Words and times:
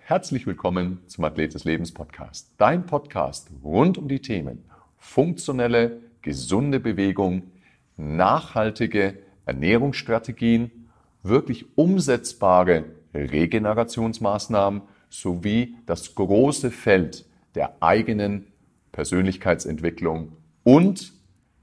Herzlich 0.00 0.46
willkommen 0.48 0.98
zum 1.06 1.24
Athlet 1.24 1.54
des 1.54 1.62
Lebens 1.64 1.92
Podcast. 1.94 2.50
Dein 2.58 2.84
Podcast 2.84 3.52
rund 3.62 3.96
um 3.96 4.08
die 4.08 4.20
Themen 4.20 4.64
funktionelle, 4.96 6.00
gesunde 6.22 6.80
Bewegung, 6.80 7.52
nachhaltige 7.96 9.18
Ernährungsstrategien, 9.46 10.88
wirklich 11.22 11.66
umsetzbare 11.76 12.86
Regenerationsmaßnahmen 13.14 14.82
sowie 15.10 15.76
das 15.86 16.16
große 16.16 16.72
Feld 16.72 17.27
der 17.58 17.74
eigenen 17.80 18.46
Persönlichkeitsentwicklung 18.92 20.30
und 20.62 21.12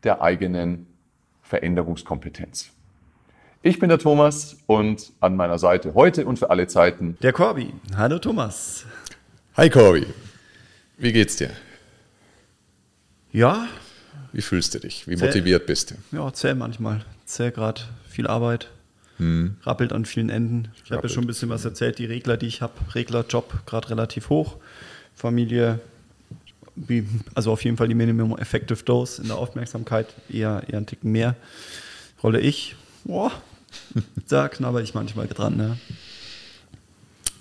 der 0.04 0.22
eigenen 0.22 0.88
Veränderungskompetenz. 1.42 2.72
Ich 3.62 3.80
bin 3.80 3.88
der 3.88 3.98
Thomas 3.98 4.58
und 4.68 5.14
an 5.22 5.38
meiner 5.38 5.58
Seite 5.58 5.94
heute 5.94 6.26
und 6.26 6.38
für 6.38 6.50
alle 6.50 6.68
Zeiten 6.68 7.18
der 7.22 7.32
Corby. 7.32 7.74
Hallo 7.96 8.20
Thomas. 8.20 8.86
Hi 9.56 9.70
Corby. 9.70 10.06
Wie 10.98 11.14
geht's 11.14 11.38
dir? 11.38 11.52
Ja. 13.32 13.66
Wie 14.34 14.42
fühlst 14.42 14.76
du 14.76 14.80
dich? 14.80 15.08
Wie 15.08 15.16
zäh, 15.16 15.28
motiviert 15.28 15.66
bist 15.66 15.92
du? 15.92 15.96
Ja, 16.18 16.34
zäh 16.34 16.56
manchmal. 16.56 17.06
Zäh 17.24 17.52
gerade. 17.52 17.84
Viel 18.10 18.28
Arbeit. 18.28 18.70
Hm. 19.16 19.56
Rappelt 19.64 19.94
an 19.94 20.04
vielen 20.04 20.30
Enden. 20.30 20.68
Ich 20.84 20.92
habe 20.92 21.08
ja 21.08 21.14
schon 21.14 21.24
ein 21.24 21.28
bisschen 21.28 21.48
was 21.48 21.64
erzählt. 21.64 22.00
Die 22.00 22.06
Regler, 22.06 22.36
die 22.36 22.48
ich 22.48 22.62
habe, 22.62 22.74
Reglerjob 22.94 23.66
gerade 23.66 23.92
relativ 23.92 24.28
hoch. 24.28 24.58
Familie, 25.16 25.80
also 27.34 27.52
auf 27.52 27.64
jeden 27.64 27.78
Fall 27.78 27.88
die 27.88 27.96
Minimum 27.96 28.38
Effective 28.38 28.84
Dose 28.84 29.22
in 29.22 29.28
der 29.28 29.38
Aufmerksamkeit, 29.38 30.08
eher, 30.30 30.64
eher 30.68 30.78
ein 30.78 30.86
Ticken 30.86 31.12
mehr. 31.12 31.36
Rolle 32.22 32.40
ich, 32.40 32.76
boah, 33.04 33.32
da 34.28 34.50
knabber 34.50 34.82
ich 34.82 34.94
manchmal 34.94 35.28
dran. 35.28 35.58
Ne? 35.58 35.78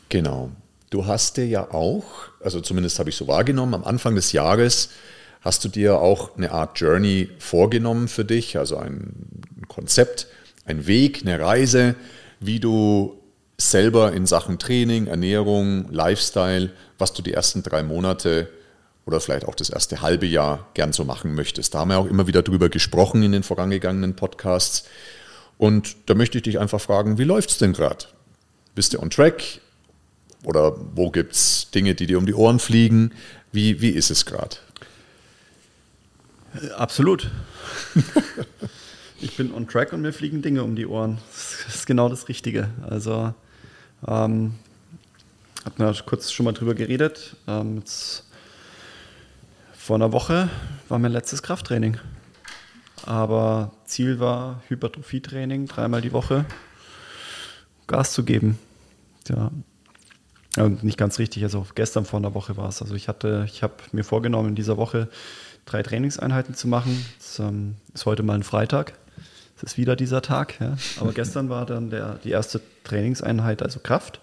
Genau. 0.08 0.50
Du 0.90 1.06
hast 1.06 1.36
dir 1.36 1.46
ja 1.46 1.72
auch, 1.72 2.04
also 2.40 2.60
zumindest 2.60 2.98
habe 3.00 3.10
ich 3.10 3.16
so 3.16 3.26
wahrgenommen, 3.26 3.74
am 3.74 3.84
Anfang 3.84 4.14
des 4.14 4.30
Jahres 4.32 4.90
hast 5.40 5.64
du 5.64 5.68
dir 5.68 5.98
auch 5.98 6.36
eine 6.36 6.52
Art 6.52 6.78
Journey 6.78 7.30
vorgenommen 7.38 8.08
für 8.08 8.24
dich, 8.24 8.56
also 8.56 8.76
ein 8.76 9.12
Konzept, 9.66 10.28
ein 10.64 10.86
Weg, 10.86 11.22
eine 11.22 11.40
Reise, 11.40 11.96
wie 12.38 12.60
du 12.60 13.20
selber 13.58 14.12
in 14.12 14.26
Sachen 14.26 14.58
Training, 14.58 15.06
Ernährung, 15.06 15.90
Lifestyle, 15.90 16.70
was 16.98 17.12
du 17.12 17.22
die 17.22 17.32
ersten 17.32 17.62
drei 17.62 17.82
Monate 17.82 18.48
oder 19.06 19.20
vielleicht 19.20 19.46
auch 19.46 19.54
das 19.54 19.70
erste 19.70 20.00
halbe 20.00 20.26
Jahr 20.26 20.66
gern 20.74 20.92
so 20.92 21.04
machen 21.04 21.34
möchtest. 21.34 21.74
Da 21.74 21.80
haben 21.80 21.90
wir 21.90 21.98
auch 21.98 22.06
immer 22.06 22.26
wieder 22.26 22.42
drüber 22.42 22.68
gesprochen 22.68 23.22
in 23.22 23.32
den 23.32 23.42
vorangegangenen 23.42 24.16
Podcasts. 24.16 24.84
Und 25.58 25.96
da 26.06 26.14
möchte 26.14 26.38
ich 26.38 26.44
dich 26.44 26.58
einfach 26.58 26.80
fragen, 26.80 27.18
wie 27.18 27.24
läuft 27.24 27.50
es 27.50 27.58
denn 27.58 27.72
gerade? 27.72 28.06
Bist 28.74 28.94
du 28.94 29.00
on 29.00 29.10
track? 29.10 29.60
Oder 30.42 30.74
wo 30.94 31.10
gibt 31.10 31.34
es 31.34 31.70
Dinge, 31.74 31.94
die 31.94 32.06
dir 32.06 32.18
um 32.18 32.26
die 32.26 32.34
Ohren 32.34 32.58
fliegen? 32.58 33.12
Wie, 33.52 33.80
wie 33.80 33.90
ist 33.90 34.10
es 34.10 34.26
gerade? 34.26 34.56
Absolut. 36.76 37.30
ich 39.20 39.36
bin 39.36 39.52
on 39.52 39.68
track 39.68 39.92
und 39.92 40.02
mir 40.02 40.12
fliegen 40.12 40.42
Dinge 40.42 40.62
um 40.62 40.76
die 40.76 40.86
Ohren. 40.86 41.18
Das 41.66 41.76
ist 41.76 41.86
genau 41.86 42.08
das 42.08 42.28
Richtige. 42.28 42.70
Also, 42.88 43.34
ähm, 44.06 44.54
hatten 45.64 45.78
wir 45.78 45.94
kurz 46.04 46.30
schon 46.30 46.44
mal 46.44 46.52
drüber 46.52 46.74
geredet. 46.74 47.36
Ähm, 47.48 47.82
vor 49.84 49.96
einer 49.96 50.12
Woche 50.12 50.48
war 50.88 50.98
mein 50.98 51.12
letztes 51.12 51.42
Krafttraining. 51.42 51.98
Aber 53.04 53.70
Ziel 53.84 54.18
war 54.18 54.62
Hypertrophietraining, 54.68 55.66
dreimal 55.66 56.00
die 56.00 56.14
Woche 56.14 56.46
Gas 57.86 58.14
zu 58.14 58.24
geben. 58.24 58.58
Ja. 59.28 59.50
Und 60.56 60.84
nicht 60.84 60.96
ganz 60.96 61.18
richtig, 61.18 61.42
also 61.42 61.66
gestern 61.74 62.06
vor 62.06 62.18
einer 62.18 62.32
Woche 62.32 62.56
war 62.56 62.70
es. 62.70 62.80
Also 62.80 62.94
ich 62.94 63.08
hatte, 63.08 63.44
ich 63.46 63.62
habe 63.62 63.74
mir 63.92 64.04
vorgenommen, 64.04 64.50
in 64.50 64.54
dieser 64.54 64.78
Woche 64.78 65.10
drei 65.66 65.82
Trainingseinheiten 65.82 66.54
zu 66.54 66.66
machen. 66.66 67.04
Das 67.18 67.40
ähm, 67.40 67.76
ist 67.92 68.06
heute 68.06 68.22
mal 68.22 68.36
ein 68.36 68.42
Freitag. 68.42 68.94
Es 69.58 69.64
ist 69.64 69.76
wieder 69.76 69.96
dieser 69.96 70.22
Tag. 70.22 70.58
Ja. 70.60 70.78
Aber 70.98 71.12
gestern 71.14 71.50
war 71.50 71.66
dann 71.66 71.90
der, 71.90 72.14
die 72.24 72.30
erste 72.30 72.62
Trainingseinheit, 72.84 73.60
also 73.60 73.80
Kraft. 73.80 74.20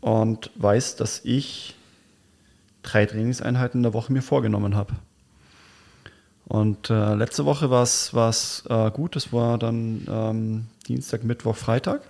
Und 0.00 0.50
weiß, 0.56 0.96
dass 0.96 1.20
ich 1.22 1.76
drei 2.86 3.06
Trainingseinheiten 3.06 3.80
in 3.80 3.82
der 3.82 3.94
Woche 3.94 4.12
mir 4.12 4.22
vorgenommen 4.22 4.74
habe. 4.74 4.94
Und 6.46 6.90
äh, 6.90 7.14
letzte 7.14 7.44
Woche 7.44 7.70
war 7.70 7.82
es 7.82 8.64
äh, 8.68 8.90
gut. 8.92 9.16
Es 9.16 9.32
war 9.32 9.58
dann 9.58 10.06
ähm, 10.08 10.66
Dienstag, 10.86 11.24
Mittwoch, 11.24 11.56
Freitag. 11.56 12.02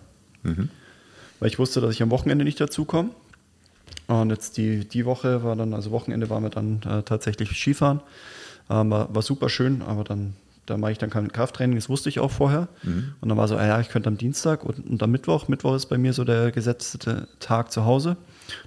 Mhm. 0.42 0.68
Weil 1.40 1.48
ich 1.48 1.58
wusste, 1.58 1.80
dass 1.80 1.94
ich 1.94 2.02
am 2.02 2.10
Wochenende 2.10 2.44
nicht 2.44 2.60
dazukomme. 2.60 3.10
Und 4.06 4.30
jetzt 4.30 4.56
die, 4.56 4.86
die 4.86 5.04
Woche 5.04 5.42
war 5.42 5.56
dann, 5.56 5.74
also 5.74 5.90
Wochenende 5.90 6.30
waren 6.30 6.42
wir 6.42 6.50
dann 6.50 6.82
äh, 6.82 7.02
tatsächlich 7.02 7.50
Skifahren. 7.50 8.00
Ähm, 8.68 8.90
war, 8.90 9.14
war, 9.14 9.22
super 9.22 9.48
schön, 9.48 9.82
aber 9.82 10.04
dann 10.04 10.34
da 10.66 10.76
mache 10.76 10.92
ich 10.92 10.98
dann 10.98 11.10
kein 11.10 11.30
Krafttraining, 11.30 11.76
das 11.76 11.88
wusste 11.88 12.08
ich 12.08 12.18
auch 12.18 12.30
vorher. 12.30 12.68
Mhm. 12.82 13.14
Und 13.20 13.28
dann 13.28 13.38
war 13.38 13.48
so, 13.48 13.56
ah 13.56 13.66
ja, 13.66 13.80
ich 13.80 13.88
könnte 13.88 14.08
am 14.08 14.18
Dienstag 14.18 14.64
und, 14.64 14.84
und 14.84 15.02
am 15.02 15.10
Mittwoch. 15.10 15.48
Mittwoch 15.48 15.74
ist 15.74 15.86
bei 15.86 15.96
mir 15.96 16.12
so 16.12 16.24
der 16.24 16.50
gesetzte 16.50 17.28
Tag 17.38 17.70
zu 17.72 17.84
Hause. 17.84 18.16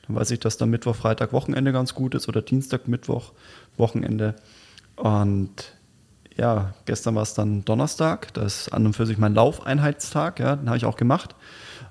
Dann 0.07 0.16
weiß 0.16 0.31
ich, 0.31 0.40
dass 0.40 0.57
dann 0.57 0.69
Mittwoch, 0.69 0.95
Freitag, 0.95 1.34
Wochenende 1.34 1.72
ganz 1.72 1.94
gut 1.94 2.16
ist 2.16 2.28
oder 2.28 2.41
Dienstag, 2.41 2.88
Mittwoch, 2.88 3.31
Wochenende. 3.78 4.35
Und 4.95 5.73
ja, 6.38 6.73
gestern 6.85 7.16
war 7.16 7.23
es 7.23 7.34
dann 7.34 7.66
Donnerstag, 7.66 8.34
das 8.34 8.62
ist 8.62 8.73
an 8.73 8.85
und 8.85 8.94
für 8.94 9.06
sich 9.06 9.17
mein 9.17 9.34
Laufeinheitstag, 9.34 10.40
ja, 10.40 10.56
den 10.56 10.67
habe 10.67 10.78
ich 10.78 10.85
auch 10.85 10.95
gemacht. 10.95 11.35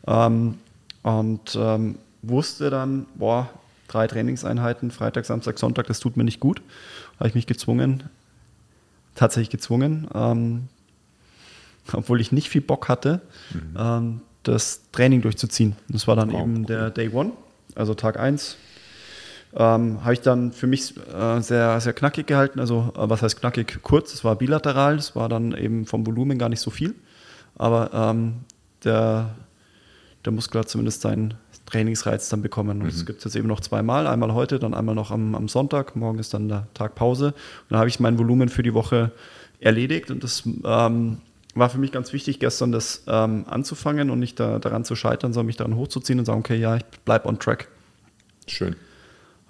Ähm, 0.07 0.55
und 1.03 1.57
ähm, 1.59 1.99
wusste 2.23 2.71
dann, 2.71 3.07
boah, 3.15 3.49
drei 3.89 4.07
Trainingseinheiten, 4.07 4.91
Freitag, 4.91 5.25
Samstag, 5.25 5.59
Sonntag, 5.59 5.87
das 5.87 6.01
tut 6.01 6.17
mir 6.17 6.25
nicht 6.25 6.41
gut. 6.41 6.63
Da 7.15 7.21
habe 7.21 7.29
ich 7.29 7.35
mich 7.35 7.47
gezwungen, 7.47 8.05
tatsächlich 9.15 9.51
gezwungen, 9.51 10.09
ähm, 10.15 10.69
obwohl 11.93 12.21
ich 12.21 12.33
nicht 12.33 12.49
viel 12.49 12.61
Bock 12.61 12.89
hatte, 12.89 13.21
mhm. 13.53 13.77
ähm, 13.79 14.21
das 14.43 14.83
Training 14.93 15.23
durchzuziehen. 15.23 15.77
Das 15.89 16.07
war 16.07 16.17
dann 16.17 16.31
oh, 16.33 16.41
eben 16.41 16.59
cool. 16.59 16.67
der 16.67 16.91
Day 16.91 17.11
One, 17.13 17.33
also 17.75 17.95
Tag 17.95 18.19
1, 18.19 18.57
ähm, 19.55 20.05
habe 20.05 20.13
ich 20.13 20.21
dann 20.21 20.53
für 20.53 20.67
mich 20.67 20.95
äh, 20.97 21.41
sehr, 21.41 21.81
sehr 21.81 21.93
knackig 21.93 22.27
gehalten. 22.27 22.61
Also, 22.61 22.93
äh, 22.97 23.09
was 23.09 23.23
heißt 23.23 23.41
knackig? 23.41 23.79
Kurz, 23.83 24.13
es 24.13 24.25
war 24.25 24.37
bilateral, 24.37 24.97
es 24.97 25.17
war 25.17 25.29
dann 25.29 25.57
eben 25.57 25.87
vom 25.87 26.07
Volumen 26.07 26.39
gar 26.39 26.49
nicht 26.49 26.61
so 26.61 26.71
viel. 26.71 26.95
Aber 27.57 27.91
ähm, 27.93 28.41
der, 28.85 29.35
der 30.25 30.33
Muskel 30.33 30.61
hat 30.61 30.69
zumindest 30.69 31.01
seinen 31.01 31.35
Trainingsreiz 31.67 32.29
dann 32.29 32.43
bekommen. 32.43 32.83
Und 32.83 32.89
es 32.89 33.03
mhm. 33.03 33.07
gibt 33.07 33.25
jetzt 33.25 33.37
eben 33.37 33.49
noch 33.49 33.61
zweimal, 33.61 34.07
einmal 34.07 34.33
heute, 34.33 34.59
dann 34.59 34.75
einmal 34.75 34.95
noch 34.95 35.11
am, 35.11 35.35
am 35.35 35.49
Sonntag. 35.49 35.97
Morgen 35.97 36.19
ist 36.19 36.35
dann 36.35 36.49
der 36.49 36.67
Tag 36.75 36.95
Pause. 36.95 37.29
Und 37.29 37.35
dann 37.71 37.79
habe 37.79 37.89
ich 37.89 38.01
mein 38.01 38.19
Volumen 38.19 38.49
für 38.49 38.63
die 38.63 38.75
Woche 38.75 39.13
erledigt 39.61 40.11
und 40.11 40.23
das 40.23 40.45
ähm, 40.65 41.19
war 41.59 41.71
für 41.71 41.79
mich 41.79 41.93
ganz 41.93 42.13
wichtig, 42.13 42.41
gestern 42.41 42.73
das 42.73 43.05
ähm, 43.07 43.45
anzufangen 43.49 44.11
und 44.11 44.19
nicht 44.19 44.39
da, 44.41 44.59
daran 44.59 44.85
zu 44.85 44.97
scheitern, 44.97 45.33
sondern 45.33 45.47
mich 45.47 45.57
daran 45.57 45.77
hochzuziehen 45.77 46.19
und 46.19 46.25
sagen, 46.25 46.41
okay, 46.41 46.57
ja, 46.57 46.77
ich 46.77 46.85
bleibe 47.05 47.29
on 47.29 47.39
track. 47.39 47.69
Schön. 48.47 48.77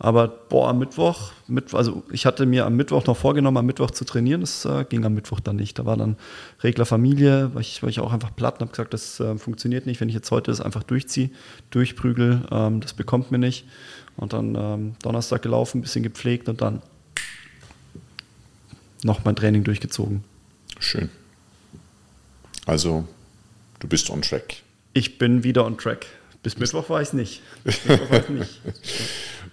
Aber 0.00 0.28
boah, 0.28 0.69
am 0.69 0.78
Mittwoch, 0.78 1.32
mit, 1.48 1.74
also 1.74 2.04
ich 2.12 2.24
hatte 2.24 2.46
mir 2.46 2.66
am 2.66 2.76
Mittwoch 2.76 3.04
noch 3.06 3.16
vorgenommen, 3.16 3.56
am 3.56 3.66
Mittwoch 3.66 3.91
zu 3.91 4.04
trainieren. 4.04 4.42
Das 4.42 4.64
äh, 4.64 4.84
ging 4.88 5.04
am 5.04 5.14
Mittwoch 5.14 5.41
dann 5.41 5.56
nicht. 5.56 5.78
Da 5.78 5.86
war 5.86 5.96
dann 5.96 6.16
Regler 6.62 6.86
Familie, 6.86 7.50
weil 7.54 7.62
ich, 7.62 7.82
war 7.82 7.88
ich 7.88 7.98
auch 7.98 8.12
einfach 8.12 8.34
platt 8.34 8.54
und 8.54 8.60
habe 8.60 8.70
gesagt, 8.70 8.94
das 8.94 9.19
äh, 9.19 9.36
funktioniert 9.36 9.86
nicht, 9.86 10.00
wenn 10.00 10.08
ich 10.08 10.14
jetzt 10.14 10.30
heute 10.30 10.52
das 10.52 10.60
einfach 10.60 10.84
durchziehe, 10.84 11.30
durchprügel, 11.70 12.42
ähm, 12.52 12.80
das 12.80 12.94
bekommt 12.94 13.32
mir 13.32 13.38
nicht. 13.38 13.66
Und 14.16 14.32
dann 14.32 14.54
ähm, 14.54 14.94
Donnerstag 15.02 15.42
gelaufen, 15.42 15.78
ein 15.78 15.82
bisschen 15.82 16.04
gepflegt 16.04 16.48
und 16.48 16.60
dann 16.60 16.80
noch 19.02 19.25
mein 19.25 19.34
Training 19.34 19.64
durchgezogen. 19.64 20.22
Schön. 20.78 21.08
Also, 22.69 23.09
du 23.81 23.88
bist 23.88 24.11
on 24.11 24.20
track. 24.20 24.56
Ich 24.93 25.17
bin 25.17 25.43
wieder 25.43 25.65
on 25.65 25.79
track. 25.79 26.05
Bis 26.43 26.59
Mittwoch 26.59 26.91
war 26.91 27.00
ich 27.00 27.15
nicht. 27.15 27.41
War 27.87 28.31
nicht. 28.31 28.61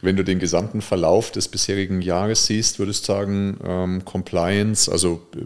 Wenn 0.02 0.18
du 0.18 0.24
den 0.24 0.38
gesamten 0.38 0.82
Verlauf 0.82 1.32
des 1.32 1.48
bisherigen 1.48 2.02
Jahres 2.02 2.46
siehst, 2.46 2.78
würdest 2.78 3.08
du 3.08 3.14
sagen, 3.14 3.58
ähm, 3.66 4.06
Compliance, 4.06 4.92
also 4.92 5.26
äh, 5.36 5.46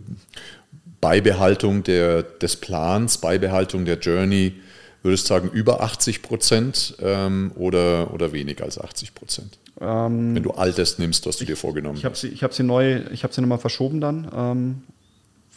Beibehaltung 1.00 1.84
der, 1.84 2.24
des 2.24 2.56
Plans, 2.56 3.20
Beibehaltung 3.20 3.86
der 3.86 4.00
Journey, 4.00 4.56
würdest 5.04 5.26
du 5.26 5.28
sagen, 5.30 5.50
über 5.54 5.82
80 5.82 6.24
Prozent 6.24 6.96
ähm, 7.02 7.52
oder, 7.56 8.14
oder 8.14 8.34
weniger 8.34 8.66
als 8.66 8.80
80 8.80 9.14
Prozent? 9.14 9.60
Ähm, 9.80 10.34
Wenn 10.36 10.44
du 10.44 10.52
all 10.52 10.74
das 10.74 10.98
nimmst, 10.98 11.28
was 11.28 11.38
du 11.38 11.44
ich, 11.44 11.50
dir 11.50 11.56
vorgenommen 11.56 12.00
ich 12.00 12.06
hast. 12.06 12.22
Sie, 12.22 12.30
ich 12.30 12.42
habe 12.44 12.54
sie 12.54 12.64
neu, 12.64 13.02
ich 13.12 13.24
habe 13.24 13.34
sie 13.34 13.42
nochmal 13.42 13.60
verschoben 13.60 14.02
dann, 14.02 14.30
ähm, 14.36 14.82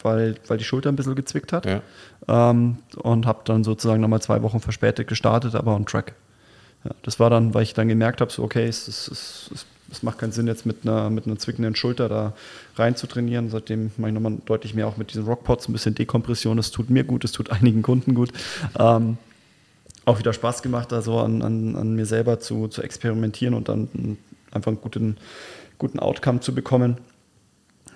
weil, 0.03 0.35
weil 0.47 0.57
die 0.57 0.63
Schulter 0.63 0.89
ein 0.89 0.95
bisschen 0.95 1.15
gezwickt 1.15 1.53
hat. 1.53 1.65
Ja. 1.65 1.81
Ähm, 2.27 2.77
und 2.97 3.25
habe 3.25 3.41
dann 3.45 3.63
sozusagen 3.63 4.01
nochmal 4.01 4.21
zwei 4.21 4.41
Wochen 4.41 4.59
verspätet 4.59 5.07
gestartet, 5.07 5.55
aber 5.55 5.75
on 5.75 5.85
track. 5.85 6.13
Ja, 6.83 6.91
das 7.03 7.19
war 7.19 7.29
dann, 7.29 7.53
weil 7.53 7.63
ich 7.63 7.73
dann 7.73 7.87
gemerkt 7.87 8.21
habe, 8.21 8.31
so 8.31 8.43
okay, 8.43 8.67
es, 8.67 8.87
es, 8.87 9.07
es, 9.07 9.65
es 9.91 10.03
macht 10.03 10.17
keinen 10.17 10.31
Sinn, 10.31 10.47
jetzt 10.47 10.65
mit 10.65 10.79
einer, 10.83 11.09
mit 11.09 11.25
einer 11.25 11.37
zwickenden 11.37 11.75
Schulter 11.75 12.09
da 12.09 12.33
rein 12.75 12.95
zu 12.95 13.07
trainieren. 13.07 13.49
Seitdem 13.49 13.91
mache 13.97 14.09
ich 14.09 14.13
nochmal 14.13 14.37
deutlich 14.45 14.73
mehr 14.73 14.87
auch 14.87 14.97
mit 14.97 15.11
diesen 15.11 15.25
Rockpots, 15.25 15.69
ein 15.69 15.73
bisschen 15.73 15.95
Dekompression. 15.95 16.57
Das 16.57 16.71
tut 16.71 16.89
mir 16.89 17.03
gut, 17.03 17.23
das 17.23 17.31
tut 17.31 17.51
einigen 17.51 17.81
Kunden 17.81 18.15
gut. 18.15 18.31
Ähm, 18.77 19.17
auch 20.05 20.19
wieder 20.19 20.33
Spaß 20.33 20.61
gemacht, 20.61 20.91
also 20.91 21.19
an, 21.19 21.41
an, 21.41 21.75
an 21.75 21.95
mir 21.95 22.05
selber 22.05 22.39
zu, 22.39 22.67
zu 22.67 22.81
experimentieren 22.81 23.53
und 23.53 23.69
dann 23.69 24.17
einfach 24.51 24.71
einen 24.71 24.81
guten, 24.81 25.17
guten 25.77 25.99
Outcome 25.99 26.41
zu 26.41 26.53
bekommen. 26.53 26.97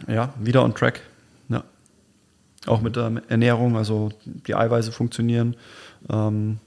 Ja, 0.08 0.34
wieder 0.40 0.64
on 0.64 0.74
track. 0.74 1.02
Auch 2.68 2.82
mit 2.82 2.96
der 2.96 3.22
Ernährung, 3.30 3.78
also 3.78 4.10
die 4.26 4.56
Eiweiße 4.56 4.92
funktionieren. 4.92 5.56
Ähm, 6.10 6.60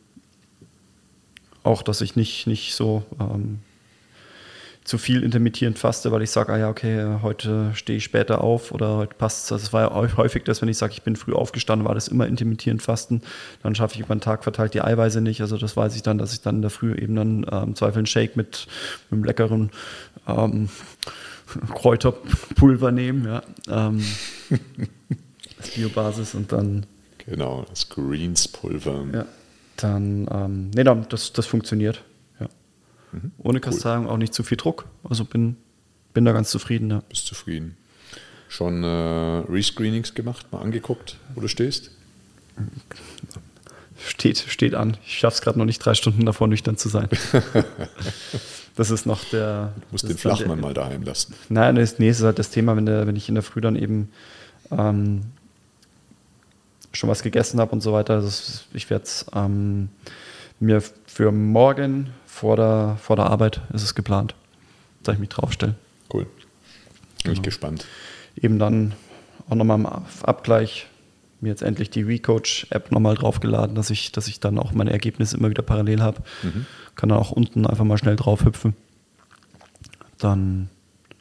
auch, 1.62 1.82
dass 1.82 2.00
ich 2.00 2.16
nicht, 2.16 2.46
nicht 2.46 2.74
so 2.74 3.04
ähm, 3.20 3.60
zu 4.84 4.98
viel 4.98 5.22
intermittierend 5.22 5.78
faste, 5.78 6.10
weil 6.10 6.22
ich 6.22 6.30
sage, 6.30 6.52
ah 6.52 6.58
ja, 6.58 6.68
okay, 6.68 7.18
heute 7.22 7.70
stehe 7.74 7.98
ich 7.98 8.04
später 8.04 8.42
auf 8.42 8.72
oder 8.72 8.96
heute 8.96 9.14
passt 9.14 9.44
es. 9.44 9.52
Also 9.52 9.64
es 9.66 9.72
war 9.72 9.82
ja 9.82 10.16
häufig 10.16 10.44
das, 10.44 10.62
wenn 10.62 10.68
ich 10.68 10.78
sage, 10.78 10.94
ich 10.94 11.02
bin 11.02 11.16
früh 11.16 11.32
aufgestanden, 11.32 11.86
war 11.86 11.94
das 11.94 12.08
immer 12.08 12.26
intermittierend 12.26 12.82
fasten. 12.82 13.20
Dann 13.62 13.74
schaffe 13.74 13.94
ich 13.94 14.00
über 14.00 14.14
den 14.14 14.22
Tag 14.22 14.42
verteilt 14.42 14.74
die 14.74 14.80
Eiweiße 14.80 15.20
nicht. 15.20 15.42
Also 15.42 15.58
das 15.58 15.76
weiß 15.76 15.94
ich 15.96 16.02
dann, 16.02 16.18
dass 16.18 16.32
ich 16.32 16.40
dann 16.40 16.56
in 16.56 16.62
der 16.62 16.70
Früh 16.70 16.94
eben 16.94 17.14
dann 17.14 17.44
äh, 17.44 17.62
im 17.62 17.74
Zweifel 17.76 17.98
einen 17.98 18.06
Shake 18.06 18.36
mit, 18.36 18.66
mit 19.10 19.12
einem 19.12 19.24
leckeren 19.24 19.70
ähm, 20.26 20.70
Kräuterpulver 21.74 22.90
nehme, 22.90 23.42
ja. 23.68 23.88
Ähm, 23.88 24.02
als 25.60 25.70
Biobasis 25.70 26.34
und 26.34 26.52
dann. 26.52 26.86
Genau, 27.26 27.66
das 27.68 27.88
Greenspulver. 27.88 29.04
Ja, 29.12 29.26
dann, 29.76 30.28
ähm, 30.30 30.70
nee, 30.74 30.84
das, 31.08 31.32
das 31.32 31.46
funktioniert. 31.46 32.02
Mhm. 33.12 33.32
Ohne 33.38 33.60
Kasteiung 33.60 34.06
cool. 34.06 34.12
auch 34.12 34.16
nicht 34.16 34.34
zu 34.34 34.42
viel 34.42 34.56
Druck. 34.56 34.86
Also 35.04 35.24
bin, 35.24 35.56
bin 36.14 36.24
da 36.24 36.32
ganz 36.32 36.50
zufrieden. 36.50 36.90
Ja. 36.90 37.02
Bist 37.08 37.26
zufrieden. 37.26 37.76
Schon 38.48 38.82
äh, 38.82 38.86
Rescreenings 39.48 40.14
gemacht, 40.14 40.52
mal 40.52 40.60
angeguckt, 40.60 41.16
wo 41.34 41.40
du 41.40 41.48
stehst? 41.48 41.92
Steht, 44.04 44.38
steht 44.38 44.74
an. 44.74 44.96
Ich 45.06 45.18
schaffe 45.18 45.36
es 45.36 45.40
gerade 45.40 45.58
noch 45.58 45.66
nicht, 45.66 45.78
drei 45.78 45.94
Stunden 45.94 46.26
davor 46.26 46.48
nüchtern 46.48 46.76
zu 46.76 46.88
sein. 46.88 47.08
das 48.76 48.90
ist 48.90 49.06
noch 49.06 49.22
der. 49.24 49.72
Du 49.76 49.86
musst 49.92 50.08
den 50.08 50.18
Flachmann 50.18 50.56
der, 50.56 50.66
mal 50.66 50.74
daheim 50.74 51.02
lassen. 51.02 51.34
Nein, 51.48 51.76
das, 51.76 51.98
nee, 51.98 52.08
das 52.08 52.18
ist 52.18 52.24
halt 52.24 52.40
das 52.40 52.50
Thema, 52.50 52.76
wenn, 52.76 52.86
der, 52.86 53.06
wenn 53.06 53.14
ich 53.14 53.28
in 53.28 53.36
der 53.36 53.44
Früh 53.44 53.60
dann 53.60 53.76
eben 53.76 54.08
ähm, 54.72 55.22
schon 56.92 57.08
was 57.08 57.22
gegessen 57.22 57.60
habe 57.60 57.72
und 57.72 57.80
so 57.80 57.92
weiter. 57.92 58.14
Also 58.14 58.62
ich 58.72 58.90
werde 58.90 59.04
es 59.04 59.26
ähm, 59.34 59.88
mir 60.58 60.82
für 61.06 61.32
morgen 61.32 62.10
vor 62.26 62.56
der, 62.56 62.96
vor 63.00 63.16
der 63.16 63.26
Arbeit 63.26 63.60
ist 63.72 63.82
es 63.82 63.94
geplant, 63.94 64.34
dass 65.02 65.14
ich 65.14 65.20
mich 65.20 65.28
draufstelle. 65.28 65.74
Cool. 66.12 66.24
Bin 66.24 66.32
genau. 67.22 67.32
ich 67.34 67.42
gespannt. 67.42 67.86
Eben 68.40 68.58
dann 68.58 68.94
auch 69.48 69.54
nochmal 69.54 69.78
im 69.78 69.86
Abgleich 70.22 70.86
mir 71.40 71.48
jetzt 71.48 71.62
endlich 71.62 71.90
die 71.90 72.02
Recoach-App 72.02 72.92
nochmal 72.92 73.14
draufgeladen, 73.14 73.74
dass 73.74 73.90
ich, 73.90 74.12
dass 74.12 74.28
ich 74.28 74.40
dann 74.40 74.58
auch 74.58 74.72
meine 74.72 74.92
Ergebnisse 74.92 75.36
immer 75.36 75.48
wieder 75.48 75.62
parallel 75.62 76.00
habe. 76.00 76.22
Mhm. 76.42 76.66
Kann 76.96 77.08
dann 77.08 77.18
auch 77.18 77.30
unten 77.30 77.66
einfach 77.66 77.84
mal 77.84 77.98
schnell 77.98 78.16
drauf 78.16 78.44
hüpfen. 78.44 78.74
Dann 80.18 80.68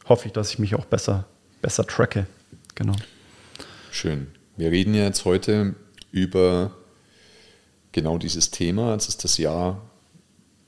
hoffe 0.06 0.26
ich, 0.26 0.32
dass 0.32 0.52
ich 0.52 0.58
mich 0.58 0.74
auch 0.74 0.84
besser, 0.84 1.24
besser 1.62 1.86
tracke. 1.86 2.26
Genau. 2.74 2.94
Schön. 3.90 4.26
Wir 4.60 4.70
reden 4.70 4.92
ja 4.92 5.04
jetzt 5.04 5.24
heute 5.24 5.74
über 6.12 6.72
genau 7.92 8.18
dieses 8.18 8.50
Thema. 8.50 8.94
Es 8.94 9.08
ist 9.08 9.24
das 9.24 9.38
Jahr 9.38 9.80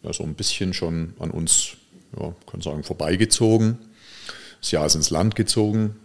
ja, 0.03 0.15
so 0.15 0.25
ein 0.25 0.33
bisschen 0.33 0.73
schon 0.73 1.13
an 1.19 1.31
uns, 1.31 1.77
ja, 2.19 2.35
kann 2.51 2.63
sagen, 2.63 2.85
vorbeigezogen. 2.85 3.77
Das 4.63 4.71
Jahr 4.71 4.87
ist 4.87 4.95
ins 4.95 5.11
Land 5.11 5.35
gezogen. 5.35 5.97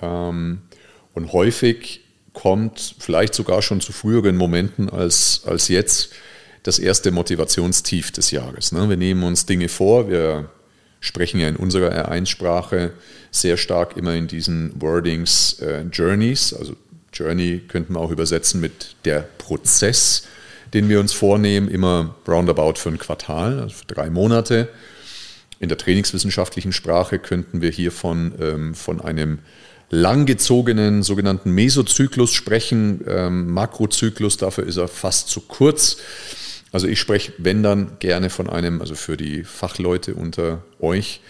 Ähm, 0.00 0.62
und 1.12 1.34
häufig 1.34 2.00
kommt, 2.32 2.94
vielleicht 2.98 3.34
sogar 3.34 3.60
schon 3.60 3.82
zu 3.82 3.92
früheren 3.92 4.38
Momenten 4.38 4.88
als, 4.88 5.42
als 5.44 5.68
jetzt, 5.68 6.14
das 6.62 6.78
erste 6.78 7.10
Motivationstief 7.10 8.10
des 8.10 8.30
Jahres. 8.30 8.72
Ne? 8.72 8.88
Wir 8.88 8.96
nehmen 8.96 9.22
uns 9.22 9.44
Dinge 9.44 9.68
vor, 9.68 10.08
wir 10.08 10.48
sprechen 11.00 11.38
ja 11.38 11.48
in 11.48 11.56
unserer 11.56 12.08
R1-Sprache 12.08 12.94
sehr 13.30 13.58
stark 13.58 13.98
immer 13.98 14.14
in 14.14 14.28
diesen 14.28 14.80
Wordings 14.80 15.60
äh, 15.60 15.82
Journeys. 15.92 16.54
Also 16.54 16.74
Journey 17.14 17.62
könnten 17.68 17.94
wir 17.94 18.00
auch 18.00 18.10
übersetzen 18.10 18.60
mit 18.60 18.96
der 19.04 19.20
Prozess 19.38 20.26
den 20.74 20.88
wir 20.88 20.98
uns 21.00 21.12
vornehmen, 21.12 21.68
immer 21.68 22.16
roundabout 22.26 22.74
für 22.74 22.88
ein 22.88 22.98
Quartal, 22.98 23.60
also 23.60 23.76
für 23.76 23.86
drei 23.86 24.10
Monate. 24.10 24.68
In 25.60 25.68
der 25.68 25.78
trainingswissenschaftlichen 25.78 26.72
Sprache 26.72 27.20
könnten 27.20 27.62
wir 27.62 27.70
hier 27.70 27.92
von, 27.92 28.34
ähm, 28.40 28.74
von 28.74 29.00
einem 29.00 29.38
langgezogenen 29.90 31.04
sogenannten 31.04 31.52
Mesozyklus 31.52 32.32
sprechen. 32.32 33.02
Ähm, 33.06 33.52
Makrozyklus, 33.52 34.36
dafür 34.36 34.66
ist 34.66 34.76
er 34.76 34.88
fast 34.88 35.28
zu 35.28 35.40
kurz. 35.42 35.98
Also 36.72 36.88
ich 36.88 36.98
spreche, 36.98 37.32
wenn 37.38 37.62
dann, 37.62 37.92
gerne 38.00 38.28
von 38.28 38.50
einem, 38.50 38.80
also 38.80 38.96
für 38.96 39.16
die 39.16 39.44
Fachleute 39.44 40.16
unter 40.16 40.64
euch, 40.80 41.20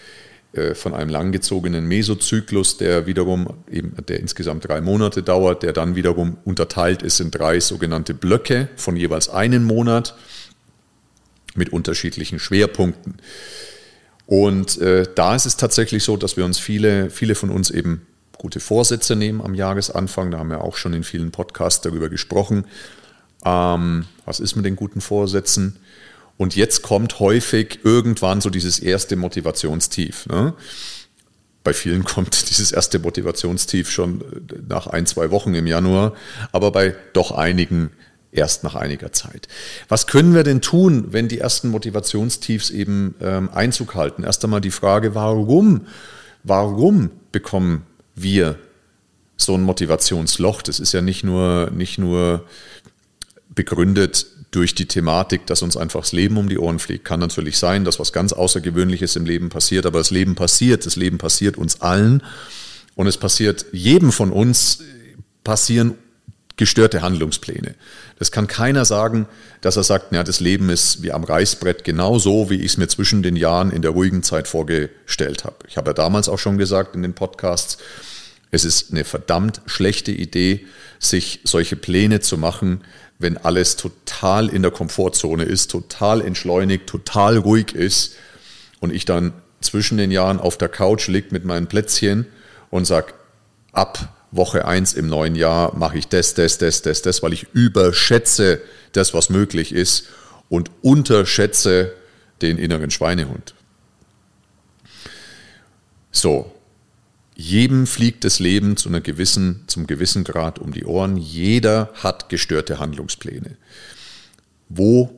von 0.75 0.93
einem 0.93 1.09
langgezogenen 1.09 1.85
Mesozyklus, 1.87 2.77
der 2.77 3.05
wiederum 3.05 3.47
eben, 3.69 3.95
der 4.07 4.19
insgesamt 4.19 4.67
drei 4.67 4.81
Monate 4.81 5.23
dauert, 5.23 5.63
der 5.63 5.73
dann 5.73 5.95
wiederum 5.95 6.37
unterteilt 6.45 7.03
ist 7.03 7.19
in 7.19 7.31
drei 7.31 7.59
sogenannte 7.59 8.13
Blöcke 8.13 8.69
von 8.75 8.95
jeweils 8.95 9.29
einen 9.29 9.63
Monat 9.63 10.15
mit 11.55 11.69
unterschiedlichen 11.69 12.39
Schwerpunkten. 12.39 13.15
Und 14.25 14.79
äh, 14.79 15.05
da 15.13 15.35
ist 15.35 15.45
es 15.45 15.57
tatsächlich 15.57 16.03
so, 16.03 16.17
dass 16.17 16.37
wir 16.37 16.45
uns 16.45 16.59
viele, 16.59 17.09
viele 17.09 17.35
von 17.35 17.49
uns 17.49 17.69
eben 17.69 18.07
gute 18.37 18.59
Vorsätze 18.59 19.15
nehmen 19.15 19.41
am 19.41 19.53
Jahresanfang. 19.53 20.31
Da 20.31 20.39
haben 20.39 20.49
wir 20.49 20.61
auch 20.61 20.77
schon 20.77 20.93
in 20.93 21.03
vielen 21.03 21.31
Podcasts 21.31 21.81
darüber 21.81 22.09
gesprochen. 22.09 22.65
Ähm, 23.43 24.05
was 24.25 24.39
ist 24.39 24.55
mit 24.55 24.65
den 24.65 24.75
guten 24.75 25.01
Vorsätzen? 25.01 25.77
Und 26.37 26.55
jetzt 26.55 26.81
kommt 26.81 27.19
häufig 27.19 27.79
irgendwann 27.83 28.41
so 28.41 28.49
dieses 28.49 28.79
erste 28.79 29.15
Motivationstief. 29.15 30.25
Ne? 30.27 30.53
Bei 31.63 31.73
vielen 31.73 32.03
kommt 32.05 32.49
dieses 32.49 32.71
erste 32.71 32.99
Motivationstief 32.99 33.89
schon 33.89 34.21
äh, 34.21 34.25
nach 34.67 34.87
ein, 34.87 35.05
zwei 35.05 35.31
Wochen 35.31 35.53
im 35.53 35.67
Januar, 35.67 36.13
aber 36.51 36.71
bei 36.71 36.95
doch 37.13 37.31
einigen 37.31 37.91
erst 38.31 38.63
nach 38.65 38.75
einiger 38.75 39.13
Zeit. 39.13 39.47
Was 39.87 40.07
können 40.07 40.33
wir 40.33 40.43
denn 40.43 40.61
tun, 40.61 41.07
wenn 41.11 41.27
die 41.27 41.39
ersten 41.39 41.69
Motivationstiefs 41.69 42.69
eben 42.69 43.15
ähm, 43.21 43.49
Einzug 43.53 43.95
halten? 43.95 44.23
Erst 44.23 44.43
einmal 44.43 44.61
die 44.61 44.71
Frage, 44.71 45.15
warum? 45.15 45.87
Warum 46.43 47.11
bekommen 47.31 47.83
wir 48.13 48.59
so 49.37 49.55
ein 49.55 49.63
Motivationsloch? 49.63 50.61
Das 50.61 50.79
ist 50.79 50.91
ja 50.91 51.01
nicht 51.01 51.23
nur, 51.23 51.71
nicht 51.71 51.97
nur 51.97 52.45
begründet 53.49 54.27
durch 54.55 54.73
die 54.73 54.85
Thematik, 54.85 55.45
dass 55.47 55.61
uns 55.61 55.75
einfach 55.75 56.01
das 56.01 56.13
Leben 56.13 56.37
um 56.37 56.47
die 56.47 56.57
Ohren 56.57 56.79
fliegt. 56.79 57.05
Kann 57.05 57.19
natürlich 57.19 57.57
sein, 57.57 57.83
dass 57.83 57.99
was 57.99 58.13
ganz 58.13 58.31
Außergewöhnliches 58.31 59.15
im 59.15 59.25
Leben 59.25 59.49
passiert, 59.49 59.85
aber 59.85 59.99
das 59.99 60.11
Leben 60.11 60.35
passiert, 60.35 60.85
das 60.85 60.95
Leben 60.95 61.17
passiert 61.17 61.57
uns 61.57 61.81
allen 61.81 62.23
und 62.95 63.07
es 63.07 63.17
passiert 63.17 63.65
jedem 63.71 64.11
von 64.11 64.31
uns, 64.31 64.81
passieren 65.43 65.95
gestörte 66.57 67.01
Handlungspläne. 67.01 67.75
Das 68.17 68.31
kann 68.31 68.47
keiner 68.47 68.85
sagen, 68.85 69.27
dass 69.59 69.75
er 69.75 69.83
sagt, 69.83 70.13
ja, 70.13 70.23
das 70.23 70.39
Leben 70.39 70.69
ist 70.69 71.03
wie 71.03 71.11
am 71.11 71.25
Reißbrett 71.25 71.83
genau 71.83 72.17
so, 72.17 72.49
wie 72.49 72.61
ich 72.61 72.71
es 72.71 72.77
mir 72.77 72.87
zwischen 72.87 73.23
den 73.23 73.35
Jahren 73.35 73.71
in 73.71 73.81
der 73.81 73.91
ruhigen 73.91 74.23
Zeit 74.23 74.47
vorgestellt 74.47 75.43
habe. 75.43 75.57
Ich 75.67 75.75
habe 75.75 75.89
ja 75.89 75.93
damals 75.93 76.29
auch 76.29 76.39
schon 76.39 76.57
gesagt 76.57 76.95
in 76.95 77.01
den 77.01 77.13
Podcasts, 77.13 77.77
es 78.51 78.63
ist 78.63 78.91
eine 78.91 79.03
verdammt 79.03 79.61
schlechte 79.65 80.13
Idee, 80.13 80.65
sich 80.99 81.41
solche 81.43 81.75
Pläne 81.75 82.21
zu 82.21 82.37
machen, 82.37 82.85
wenn 83.17 83.37
alles 83.37 83.75
total 83.75 84.49
in 84.49 84.61
der 84.61 84.71
Komfortzone 84.71 85.43
ist, 85.43 85.71
total 85.71 86.21
entschleunigt, 86.21 86.87
total 86.87 87.37
ruhig 87.37 87.73
ist 87.73 88.15
und 88.79 88.93
ich 88.93 89.05
dann 89.05 89.33
zwischen 89.61 89.97
den 89.97 90.11
Jahren 90.11 90.39
auf 90.39 90.57
der 90.57 90.69
Couch 90.69 91.07
liege 91.07 91.29
mit 91.31 91.45
meinen 91.45 91.67
Plätzchen 91.67 92.25
und 92.69 92.85
sage, 92.85 93.13
ab 93.71 94.13
Woche 94.31 94.65
1 94.65 94.93
im 94.93 95.07
neuen 95.07 95.35
Jahr 95.35 95.75
mache 95.75 95.97
ich 95.97 96.07
das, 96.07 96.33
das, 96.33 96.57
das, 96.57 96.81
das, 96.81 97.01
das, 97.01 97.23
weil 97.23 97.33
ich 97.33 97.47
überschätze 97.53 98.61
das, 98.91 99.13
was 99.13 99.29
möglich 99.29 99.71
ist 99.71 100.07
und 100.49 100.69
unterschätze 100.81 101.93
den 102.41 102.57
inneren 102.57 102.91
Schweinehund. 102.91 103.55
So, 106.11 106.51
jedem 107.35 107.85
fliegt 107.85 108.23
das 108.23 108.39
Leben 108.39 108.77
zu 108.77 108.89
einer 108.89 109.01
gewissen, 109.01 109.65
zum 109.67 109.87
gewissen 109.87 110.23
Grad 110.23 110.57
um 110.57 110.71
die 110.71 110.85
Ohren. 110.85 111.17
Jeder 111.17 111.91
hat 111.95 112.29
gestörte 112.29 112.79
Handlungspläne. 112.79 113.57
Wo, 114.69 115.11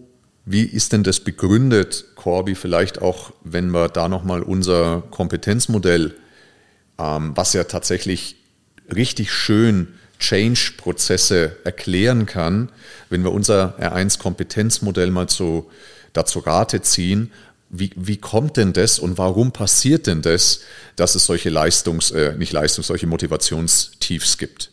wie 0.46 0.64
ist 0.64 0.94
denn 0.94 1.04
das 1.04 1.20
begründet, 1.20 2.06
Corby? 2.16 2.56
Vielleicht 2.56 3.02
auch, 3.02 3.32
wenn 3.44 3.70
wir 3.70 3.88
da 3.88 4.10
nochmal 4.10 4.42
unser 4.42 5.04
Kompetenzmodell, 5.12 6.16
ähm, 6.98 7.34
was 7.36 7.54
ja 7.54 7.66
tatsächlich 7.66 8.38
richtig 8.94 9.32
schön 9.32 9.90
Change-Prozesse 10.20 11.58
erklären 11.64 12.26
kann, 12.26 12.70
wenn 13.10 13.24
wir 13.24 13.32
unser 13.32 13.78
R1-Kompetenzmodell 13.80 15.12
mal 15.12 15.28
zu, 15.28 15.70
dazu 16.14 16.40
Rate 16.40 16.82
ziehen, 16.82 17.32
wie, 17.70 17.92
wie 17.96 18.18
kommt 18.18 18.58
denn 18.58 18.74
das 18.74 19.00
und 19.00 19.18
warum 19.18 19.52
passiert 19.52 20.08
denn 20.08 20.22
das, 20.22 20.62
dass 20.96 21.16
es 21.16 21.26
solche 21.26 21.50
Leistungs-, 21.50 22.12
äh, 22.12 22.36
nicht 22.38 22.54
Leistungs-, 22.54 22.88
solche 22.88 23.08
Motivationstiefs 23.08 24.38
gibt? 24.38 24.72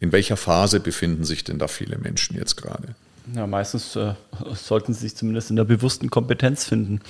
In 0.00 0.12
welcher 0.12 0.36
Phase 0.36 0.80
befinden 0.80 1.24
sich 1.24 1.44
denn 1.44 1.58
da 1.58 1.68
viele 1.68 1.98
Menschen 1.98 2.36
jetzt 2.36 2.56
gerade? 2.56 2.94
Ja, 3.34 3.46
meistens 3.46 3.96
äh, 3.96 4.14
sollten 4.54 4.94
sie 4.94 5.00
sich 5.00 5.16
zumindest 5.16 5.50
in 5.50 5.56
der 5.56 5.64
bewussten 5.64 6.10
Kompetenz 6.10 6.64
finden, 6.64 7.00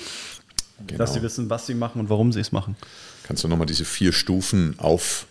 genau. 0.87 0.97
dass 0.97 1.13
sie 1.13 1.21
wissen, 1.21 1.49
was 1.49 1.67
sie 1.67 1.73
machen 1.73 1.99
und 1.99 2.09
warum 2.09 2.31
sie 2.31 2.41
es 2.41 2.51
machen. 2.51 2.75
Kannst 3.23 3.43
du 3.43 3.47
nochmal 3.47 3.67
diese 3.67 3.85
vier 3.85 4.11
Stufen 4.11 4.75
auf, 4.77 5.25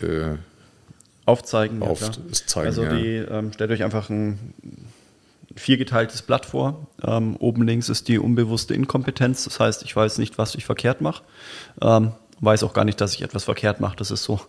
äh, 0.00 0.36
aufzeigen? 1.24 1.82
Auf, 1.82 2.00
ja, 2.00 2.10
zeigen, 2.32 2.66
also 2.66 2.84
die, 2.84 3.16
ähm, 3.16 3.52
stellt 3.52 3.70
euch 3.70 3.82
einfach 3.82 4.10
ein 4.10 4.54
viergeteiltes 5.56 6.22
Blatt 6.22 6.46
vor. 6.46 6.86
Ähm, 7.02 7.36
oben 7.36 7.66
links 7.66 7.88
ist 7.88 8.08
die 8.08 8.18
unbewusste 8.18 8.74
Inkompetenz. 8.74 9.44
Das 9.44 9.60
heißt, 9.60 9.82
ich 9.82 9.94
weiß 9.94 10.18
nicht, 10.18 10.38
was 10.38 10.54
ich 10.54 10.64
verkehrt 10.64 11.00
mache. 11.00 11.24
Ähm, 11.80 12.12
weiß 12.40 12.62
auch 12.62 12.72
gar 12.72 12.84
nicht, 12.84 13.00
dass 13.00 13.14
ich 13.14 13.22
etwas 13.22 13.44
verkehrt 13.44 13.80
mache. 13.80 13.96
Das 13.96 14.10
ist 14.10 14.24
so 14.24 14.40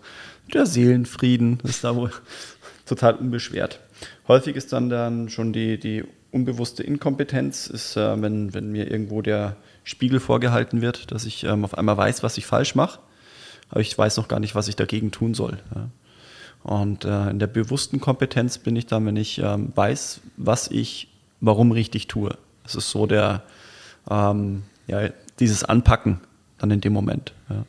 der 0.53 0.65
Seelenfrieden, 0.65 1.59
ist 1.63 1.83
da 1.83 1.95
wohl 1.95 2.11
total 2.85 3.15
unbeschwert. 3.15 3.79
Häufig 4.27 4.55
ist 4.55 4.73
dann, 4.73 4.89
dann 4.89 5.29
schon 5.29 5.53
die, 5.53 5.79
die 5.79 6.03
unbewusste 6.31 6.83
Inkompetenz, 6.83 7.67
ist, 7.67 7.97
äh, 7.97 8.21
wenn, 8.21 8.53
wenn 8.53 8.71
mir 8.71 8.89
irgendwo 8.89 9.21
der 9.21 9.55
Spiegel 9.83 10.19
vorgehalten 10.19 10.81
wird, 10.81 11.11
dass 11.11 11.25
ich 11.25 11.43
ähm, 11.43 11.65
auf 11.65 11.77
einmal 11.77 11.97
weiß, 11.97 12.23
was 12.23 12.37
ich 12.37 12.45
falsch 12.45 12.75
mache, 12.75 12.99
aber 13.69 13.81
ich 13.81 13.97
weiß 13.97 14.17
noch 14.17 14.27
gar 14.27 14.39
nicht, 14.39 14.55
was 14.55 14.67
ich 14.67 14.75
dagegen 14.75 15.11
tun 15.11 15.33
soll. 15.33 15.59
Ja. 15.73 15.89
Und 16.63 17.05
äh, 17.05 17.29
in 17.29 17.39
der 17.39 17.47
bewussten 17.47 17.99
Kompetenz 17.99 18.57
bin 18.57 18.75
ich 18.75 18.85
dann, 18.85 19.05
wenn 19.05 19.15
ich 19.15 19.39
ähm, 19.39 19.71
weiß, 19.75 20.21
was 20.37 20.69
ich 20.69 21.07
warum 21.41 21.71
richtig 21.71 22.07
tue. 22.07 22.37
Das 22.63 22.75
ist 22.75 22.89
so 22.91 23.05
der, 23.05 23.43
ähm, 24.09 24.63
ja, 24.87 25.09
dieses 25.39 25.63
Anpacken 25.63 26.19
dann 26.57 26.71
in 26.71 26.81
dem 26.81 26.93
Moment. 26.93 27.33
Ja. 27.49 27.65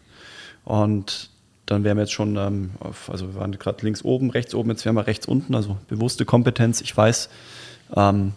Und 0.65 1.31
dann 1.67 1.85
wären 1.85 1.97
wir 1.97 2.03
jetzt 2.03 2.13
schon 2.13 2.37
ähm, 2.37 2.71
auf, 2.81 3.11
also 3.11 3.29
wir 3.29 3.35
waren 3.37 3.53
gerade 3.53 3.85
links 3.85 4.05
oben, 4.05 4.31
rechts 4.31 4.55
oben, 4.55 4.71
jetzt 4.71 4.85
wären 4.85 4.97
wir 4.97 5.07
rechts 5.07 5.27
unten, 5.27 5.55
also 5.55 5.79
bewusste 5.89 6.25
Kompetenz. 6.25 6.81
Ich 6.81 6.97
weiß, 6.97 7.29
ähm, 7.95 8.33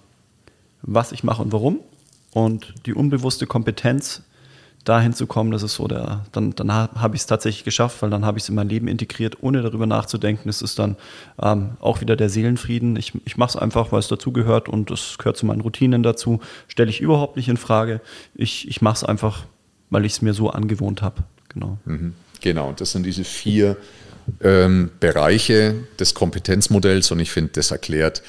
was 0.84 1.12
ich 1.12 1.24
mache 1.24 1.42
und 1.42 1.52
warum. 1.52 1.80
Und 2.32 2.74
die 2.86 2.94
unbewusste 2.94 3.48
Kompetenz 3.48 4.22
dahin 4.84 5.14
zu 5.14 5.28
kommen, 5.28 5.52
das 5.52 5.64
ist 5.64 5.76
so 5.76 5.88
der, 5.88 6.26
dann, 6.32 6.52
dann 6.52 6.72
habe 6.72 7.16
ich 7.16 7.22
es 7.22 7.28
tatsächlich 7.28 7.64
geschafft, 7.64 8.02
weil 8.02 8.10
dann 8.10 8.26
habe 8.26 8.38
ich 8.38 8.44
es 8.44 8.50
in 8.50 8.56
mein 8.56 8.68
Leben 8.68 8.88
integriert, 8.88 9.38
ohne 9.42 9.62
darüber 9.62 9.86
nachzudenken. 9.86 10.50
Es 10.50 10.62
ist 10.62 10.78
dann 10.80 10.98
ähm, 11.42 11.78
auch 11.80 12.02
wieder 12.02 12.16
der 12.16 12.30
Seelenfrieden. 12.30 12.96
Ich, 12.98 13.14
ich 13.26 13.38
mache 13.38 13.50
es 13.50 13.56
einfach, 13.56 13.92
weil 13.92 14.00
es 14.00 14.08
dazugehört 14.08 14.68
und 14.68 14.92
es 14.92 15.18
gehört 15.18 15.38
zu 15.38 15.46
meinen 15.46 15.62
Routinen 15.62 16.04
dazu. 16.04 16.42
Stelle 16.68 16.90
ich 16.90 17.00
überhaupt 17.00 17.38
nicht 17.38 17.48
in 17.48 17.58
Frage. 17.58 18.02
Ich, 18.36 18.68
ich 18.68 18.82
mache 18.82 18.96
es 18.96 19.04
einfach, 19.04 19.46
weil 19.90 20.06
ich 20.06 20.14
es 20.14 20.22
mir 20.22 20.34
so 20.34 20.50
angewohnt 20.50 21.02
habe. 21.02 21.24
Genau. 21.50 21.78
Mhm. 21.86 22.14
Genau, 22.42 22.74
das 22.74 22.92
sind 22.92 23.06
diese 23.06 23.24
vier 23.24 23.78
ähm, 24.42 24.90
Bereiche 25.00 25.76
des 26.00 26.14
Kompetenzmodells 26.14 27.12
und 27.12 27.20
ich 27.20 27.32
finde, 27.32 27.52
das 27.54 27.72
erklärt 27.72 28.22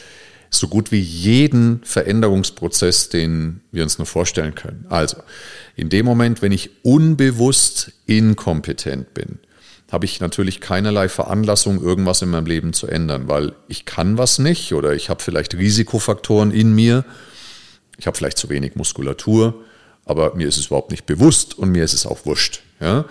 so 0.51 0.69
gut 0.69 0.93
wie 0.93 1.01
jeden 1.01 1.83
Veränderungsprozess, 1.85 3.09
den 3.09 3.61
wir 3.73 3.83
uns 3.83 3.99
nur 3.99 4.07
vorstellen 4.07 4.55
können. 4.55 4.87
Also, 4.89 5.17
in 5.77 5.89
dem 5.89 6.07
Moment, 6.07 6.43
wenn 6.43 6.53
ich 6.53 6.71
unbewusst 6.83 7.93
inkompetent 8.07 9.13
bin, 9.15 9.39
habe 9.91 10.07
ich 10.07 10.21
natürlich 10.21 10.61
keinerlei 10.61 11.09
Veranlassung, 11.09 11.83
irgendwas 11.83 12.23
in 12.23 12.31
meinem 12.31 12.47
Leben 12.47 12.73
zu 12.73 12.87
ändern, 12.87 13.29
weil 13.29 13.55
ich 13.69 13.85
kann 13.85 14.19
was 14.19 14.39
nicht 14.39 14.73
oder 14.73 14.95
ich 14.95 15.11
habe 15.11 15.23
vielleicht 15.23 15.55
Risikofaktoren 15.55 16.51
in 16.51 16.75
mir, 16.75 17.05
ich 17.97 18.07
habe 18.07 18.17
vielleicht 18.17 18.39
zu 18.39 18.49
wenig 18.49 18.75
Muskulatur, 18.77 19.55
aber 20.05 20.35
mir 20.35 20.49
ist 20.49 20.59
es 20.59 20.67
überhaupt 20.67 20.91
nicht 20.91 21.07
bewusst 21.07 21.57
und 21.59 21.71
mir 21.71 21.85
ist 21.85 21.95
es 21.95 22.07
auch 22.07 22.27
wurscht. 22.27 22.63
Ja? 22.81 23.05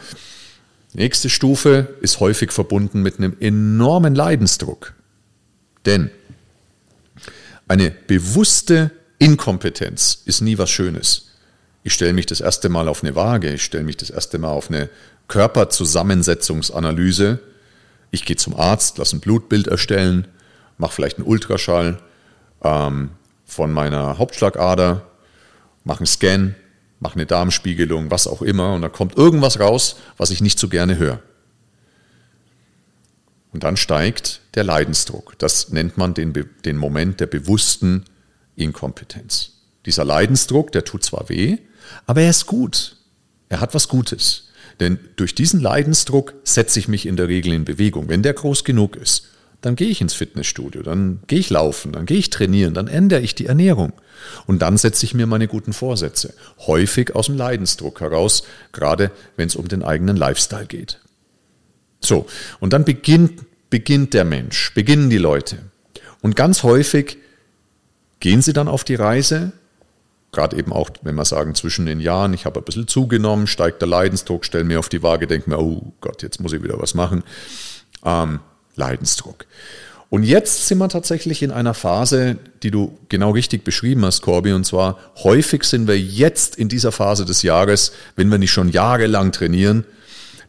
Nächste 0.93 1.29
Stufe 1.29 1.95
ist 2.01 2.19
häufig 2.19 2.51
verbunden 2.51 3.01
mit 3.01 3.17
einem 3.17 3.35
enormen 3.39 4.13
Leidensdruck. 4.13 4.93
Denn 5.85 6.11
eine 7.67 7.91
bewusste 7.91 8.91
Inkompetenz 9.17 10.21
ist 10.25 10.41
nie 10.41 10.57
was 10.57 10.69
Schönes. 10.69 11.32
Ich 11.83 11.93
stelle 11.93 12.13
mich 12.13 12.25
das 12.25 12.41
erste 12.41 12.69
Mal 12.69 12.87
auf 12.87 13.03
eine 13.03 13.15
Waage, 13.15 13.53
ich 13.53 13.63
stelle 13.63 13.83
mich 13.83 13.97
das 13.97 14.09
erste 14.09 14.39
Mal 14.39 14.51
auf 14.51 14.69
eine 14.69 14.89
Körperzusammensetzungsanalyse. 15.27 17.39
Ich 18.11 18.23
gehe 18.25 18.37
zum 18.37 18.55
Arzt, 18.55 18.97
lasse 18.97 19.17
ein 19.17 19.19
Blutbild 19.19 19.67
erstellen, 19.67 20.27
mache 20.77 20.93
vielleicht 20.93 21.17
einen 21.17 21.27
Ultraschall 21.27 21.99
ähm, 22.63 23.09
von 23.45 23.73
meiner 23.73 24.17
Hauptschlagader, 24.17 25.05
mache 25.83 25.99
einen 25.99 26.07
Scan, 26.07 26.55
mache 26.99 27.15
eine 27.15 27.25
Darmspiegelung, 27.25 28.11
was 28.11 28.27
auch 28.27 28.41
immer, 28.41 28.73
und 28.73 28.81
da 28.81 28.89
kommt 28.89 29.17
irgendwas 29.17 29.59
raus, 29.59 29.97
was 30.17 30.31
ich 30.31 30.41
nicht 30.41 30.59
so 30.59 30.67
gerne 30.69 30.97
höre. 30.97 31.19
Und 33.51 33.63
dann 33.63 33.77
steigt 33.77 34.41
der 34.55 34.63
Leidensdruck. 34.63 35.37
Das 35.37 35.69
nennt 35.69 35.97
man 35.97 36.15
den, 36.15 36.33
den 36.65 36.77
Moment 36.77 37.19
der 37.19 37.27
bewussten 37.27 38.05
Inkompetenz. 38.55 39.51
Dieser 39.85 40.05
Leidensdruck, 40.05 40.71
der 40.71 40.85
tut 40.85 41.03
zwar 41.03 41.29
weh, 41.29 41.59
aber 42.05 42.21
er 42.21 42.29
ist 42.29 42.45
gut. 42.45 42.97
Er 43.49 43.59
hat 43.59 43.73
was 43.73 43.87
Gutes. 43.87 44.49
Denn 44.79 44.99
durch 45.15 45.35
diesen 45.35 45.59
Leidensdruck 45.59 46.33
setze 46.43 46.79
ich 46.79 46.87
mich 46.87 47.05
in 47.05 47.15
der 47.15 47.27
Regel 47.27 47.53
in 47.53 47.65
Bewegung. 47.65 48.09
Wenn 48.09 48.23
der 48.23 48.33
groß 48.33 48.63
genug 48.63 48.95
ist, 48.95 49.27
dann 49.61 49.75
gehe 49.77 49.87
ich 49.87 50.01
ins 50.01 50.13
Fitnessstudio, 50.13 50.83
dann 50.83 51.21
gehe 51.27 51.39
ich 51.39 51.49
laufen, 51.49 51.93
dann 51.93 52.05
gehe 52.05 52.17
ich 52.17 52.29
trainieren, 52.29 52.73
dann 52.73 52.87
ändere 52.87 53.21
ich 53.21 53.33
die 53.33 53.45
Ernährung. 53.45 53.93
Und 54.45 54.61
dann 54.61 54.77
setze 54.77 55.05
ich 55.05 55.13
mir 55.13 55.25
meine 55.25 55.47
guten 55.47 55.71
Vorsätze. 55.71 56.33
Häufig 56.67 57.15
aus 57.15 57.27
dem 57.27 57.37
Leidensdruck 57.37 58.01
heraus, 58.01 58.43
gerade 58.73 59.11
wenn 59.37 59.47
es 59.47 59.55
um 59.55 59.67
den 59.69 59.81
eigenen 59.81 60.17
Lifestyle 60.17 60.65
geht. 60.65 60.99
So, 62.01 62.25
und 62.59 62.73
dann 62.73 62.83
beginnt, 62.83 63.41
beginnt 63.69 64.13
der 64.13 64.25
Mensch, 64.25 64.73
beginnen 64.73 65.09
die 65.09 65.17
Leute. 65.17 65.59
Und 66.21 66.35
ganz 66.35 66.63
häufig 66.63 67.17
gehen 68.19 68.41
sie 68.41 68.53
dann 68.53 68.67
auf 68.67 68.83
die 68.83 68.95
Reise, 68.95 69.53
gerade 70.33 70.57
eben 70.57 70.73
auch, 70.73 70.89
wenn 71.03 71.15
wir 71.15 71.25
sagen, 71.25 71.55
zwischen 71.55 71.85
den 71.85 71.99
Jahren, 71.99 72.33
ich 72.33 72.45
habe 72.45 72.59
ein 72.59 72.65
bisschen 72.65 72.87
zugenommen, 72.87 73.47
steigt 73.47 73.81
der 73.81 73.87
Leidensdruck, 73.87 74.43
stelle 74.43 74.65
mir 74.65 74.79
auf 74.79 74.89
die 74.89 75.03
Waage, 75.03 75.27
denke 75.27 75.49
mir, 75.49 75.59
oh 75.59 75.93
Gott, 76.01 76.21
jetzt 76.23 76.41
muss 76.41 76.51
ich 76.51 76.63
wieder 76.63 76.79
was 76.79 76.93
machen. 76.93 77.23
Ähm, 78.03 78.39
Leidensdruck. 78.75 79.45
Und 80.09 80.23
jetzt 80.23 80.67
sind 80.67 80.77
wir 80.77 80.89
tatsächlich 80.89 81.41
in 81.41 81.49
einer 81.49 81.73
Phase, 81.73 82.37
die 82.61 82.69
du 82.69 82.97
genau 83.09 83.31
richtig 83.31 83.63
beschrieben 83.63 84.05
hast, 84.05 84.21
Corby, 84.21 84.53
und 84.53 84.63
zwar 84.65 84.99
häufig 85.23 85.63
sind 85.63 85.87
wir 85.87 85.99
jetzt 85.99 86.55
in 86.55 86.69
dieser 86.69 86.91
Phase 86.91 87.25
des 87.25 87.41
Jahres, 87.41 87.93
wenn 88.15 88.29
wir 88.29 88.37
nicht 88.37 88.51
schon 88.51 88.69
jahrelang 88.69 89.31
trainieren, 89.31 89.85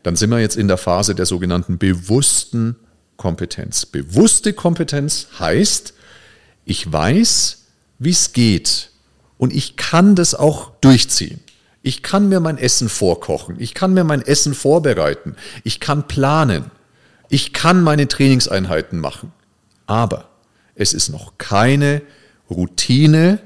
dann 0.03 0.17
sind 0.17 0.31
wir 0.31 0.39
jetzt 0.39 0.57
in 0.57 0.69
der 0.69 0.77
Phase 0.77 1.15
der 1.15 1.25
sogenannten 1.25 1.79
bewussten 1.79 2.77
Kompetenz. 3.17 3.87
Bewusste 3.87 4.53
Kompetenz 4.53 5.29
heißt, 5.39 5.95
ich 6.67 6.93
weiß, 6.93 7.65
wie 7.99 8.11
es 8.11 8.33
geht 8.35 8.91
und 9.39 9.53
ich 9.53 9.77
kann 9.77 10.15
das 10.15 10.35
auch 10.35 10.73
durchziehen. 10.81 11.41
Ich 11.83 12.03
kann 12.03 12.29
mir 12.29 12.41
mein 12.41 12.57
Essen 12.57 12.89
vorkochen, 12.89 13.57
ich 13.59 13.75
kann 13.75 13.93
mir 13.93 14.05
mein 14.05 14.23
Essen 14.23 14.55
vorbereiten, 14.55 15.37
ich 15.65 15.81
kann 15.81 16.09
planen, 16.09 16.71
ich 17.29 17.53
kann 17.53 17.83
meine 17.83 18.09
Trainingseinheiten 18.09 19.01
machen. 19.01 19.33
Aber 19.87 20.31
es 20.75 20.95
ist 20.95 21.11
noch 21.11 21.37
keine 21.37 22.03
Routine, 22.51 23.39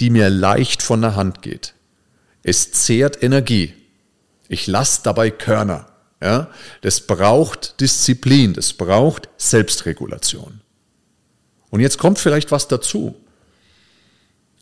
die 0.00 0.10
mir 0.10 0.30
leicht 0.30 0.82
von 0.82 1.02
der 1.02 1.16
Hand 1.16 1.42
geht. 1.42 1.74
Es 2.42 2.72
zehrt 2.72 3.22
Energie. 3.22 3.74
Ich 4.48 4.66
lasse 4.66 5.02
dabei 5.04 5.30
Körner. 5.30 5.86
Ja? 6.22 6.50
Das 6.80 7.00
braucht 7.00 7.80
Disziplin, 7.80 8.54
das 8.54 8.72
braucht 8.72 9.28
Selbstregulation. 9.36 10.60
Und 11.70 11.80
jetzt 11.80 11.98
kommt 11.98 12.18
vielleicht 12.18 12.50
was 12.50 12.68
dazu. 12.68 13.14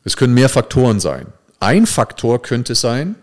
Es 0.03 0.17
können 0.17 0.33
mehr 0.33 0.49
Faktoren 0.49 0.99
sein. 0.99 1.27
Ein 1.59 1.85
Faktor 1.85 2.41
könnte 2.41 2.75
sein, 2.75 3.15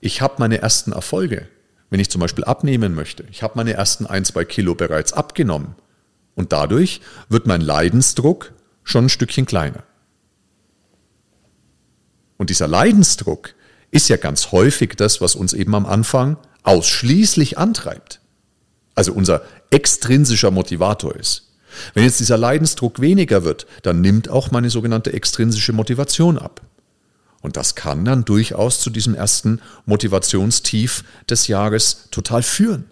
ich 0.00 0.20
habe 0.20 0.34
meine 0.38 0.58
ersten 0.58 0.92
Erfolge. 0.92 1.48
Wenn 1.88 2.00
ich 2.00 2.10
zum 2.10 2.20
Beispiel 2.20 2.44
abnehmen 2.44 2.94
möchte, 2.94 3.24
ich 3.30 3.42
habe 3.42 3.54
meine 3.56 3.74
ersten 3.74 4.06
ein, 4.06 4.24
zwei 4.24 4.44
Kilo 4.44 4.74
bereits 4.74 5.12
abgenommen. 5.12 5.76
Und 6.34 6.52
dadurch 6.52 7.00
wird 7.28 7.46
mein 7.46 7.60
Leidensdruck 7.60 8.52
schon 8.82 9.06
ein 9.06 9.08
Stückchen 9.10 9.46
kleiner. 9.46 9.84
Und 12.38 12.50
dieser 12.50 12.66
Leidensdruck 12.66 13.54
ist 13.92 14.08
ja 14.08 14.16
ganz 14.16 14.50
häufig 14.50 14.94
das, 14.96 15.20
was 15.20 15.36
uns 15.36 15.52
eben 15.52 15.74
am 15.74 15.86
Anfang 15.86 16.38
ausschließlich 16.64 17.58
antreibt. 17.58 18.20
Also 18.94 19.12
unser 19.12 19.42
extrinsischer 19.70 20.50
Motivator 20.50 21.14
ist. 21.14 21.51
Wenn 21.94 22.04
jetzt 22.04 22.20
dieser 22.20 22.38
Leidensdruck 22.38 23.00
weniger 23.00 23.44
wird, 23.44 23.66
dann 23.82 24.00
nimmt 24.00 24.28
auch 24.28 24.50
meine 24.50 24.70
sogenannte 24.70 25.12
extrinsische 25.12 25.72
Motivation 25.72 26.38
ab. 26.38 26.60
Und 27.40 27.56
das 27.56 27.74
kann 27.74 28.04
dann 28.04 28.24
durchaus 28.24 28.80
zu 28.80 28.90
diesem 28.90 29.14
ersten 29.14 29.60
Motivationstief 29.84 31.02
des 31.28 31.48
Jahres 31.48 32.08
total 32.10 32.42
führen. 32.42 32.84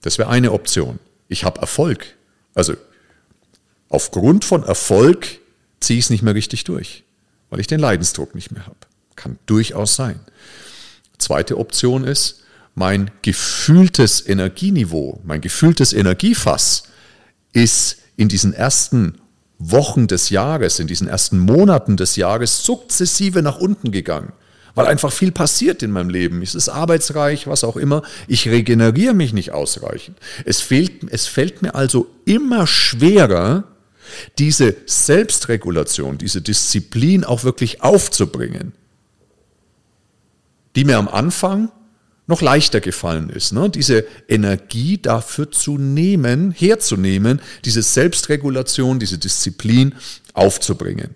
Das 0.00 0.18
wäre 0.18 0.30
eine 0.30 0.52
Option 0.52 0.98
ich 1.28 1.44
habe 1.44 1.60
Erfolg. 1.60 2.16
Also 2.54 2.74
aufgrund 3.88 4.44
von 4.44 4.62
Erfolg 4.62 5.40
ziehe 5.80 5.98
ich 5.98 6.06
es 6.06 6.10
nicht 6.10 6.22
mehr 6.22 6.34
richtig 6.34 6.64
durch. 6.64 7.02
weil 7.48 7.60
ich 7.60 7.68
den 7.68 7.78
Leidensdruck 7.78 8.34
nicht 8.34 8.50
mehr 8.50 8.66
habe. 8.66 8.76
Kann 9.14 9.38
durchaus 9.46 9.94
sein. 9.94 10.18
Zweite 11.16 11.58
Option 11.58 12.02
ist, 12.02 12.42
mein 12.74 13.12
gefühltes 13.22 14.26
Energieniveau, 14.26 15.20
mein 15.24 15.40
gefühltes 15.40 15.92
Energiefass 15.92 16.88
ist 17.56 17.96
in 18.18 18.28
diesen 18.28 18.52
ersten 18.52 19.14
Wochen 19.58 20.06
des 20.08 20.28
Jahres, 20.28 20.78
in 20.78 20.86
diesen 20.86 21.08
ersten 21.08 21.38
Monaten 21.38 21.96
des 21.96 22.16
Jahres 22.16 22.64
sukzessive 22.64 23.40
nach 23.40 23.58
unten 23.58 23.92
gegangen, 23.92 24.34
weil 24.74 24.86
einfach 24.86 25.10
viel 25.10 25.32
passiert 25.32 25.82
in 25.82 25.90
meinem 25.90 26.10
Leben. 26.10 26.42
Es 26.42 26.54
ist 26.54 26.68
arbeitsreich, 26.68 27.46
was 27.46 27.64
auch 27.64 27.78
immer. 27.78 28.02
Ich 28.28 28.46
regeneriere 28.46 29.14
mich 29.14 29.32
nicht 29.32 29.52
ausreichend. 29.52 30.18
Es, 30.44 30.60
fehlt, 30.60 31.10
es 31.10 31.26
fällt 31.26 31.62
mir 31.62 31.74
also 31.74 32.08
immer 32.26 32.66
schwerer, 32.66 33.64
diese 34.38 34.76
Selbstregulation, 34.84 36.18
diese 36.18 36.42
Disziplin 36.42 37.24
auch 37.24 37.42
wirklich 37.42 37.82
aufzubringen, 37.82 38.72
die 40.76 40.84
mir 40.84 40.98
am 40.98 41.08
Anfang 41.08 41.70
noch 42.26 42.42
leichter 42.42 42.80
gefallen 42.80 43.30
ist. 43.30 43.52
Ne? 43.52 43.70
Diese 43.70 44.04
Energie 44.28 44.98
dafür 44.98 45.50
zu 45.50 45.78
nehmen, 45.78 46.50
herzunehmen, 46.50 47.40
diese 47.64 47.82
Selbstregulation, 47.82 48.98
diese 48.98 49.18
Disziplin 49.18 49.94
aufzubringen. 50.32 51.14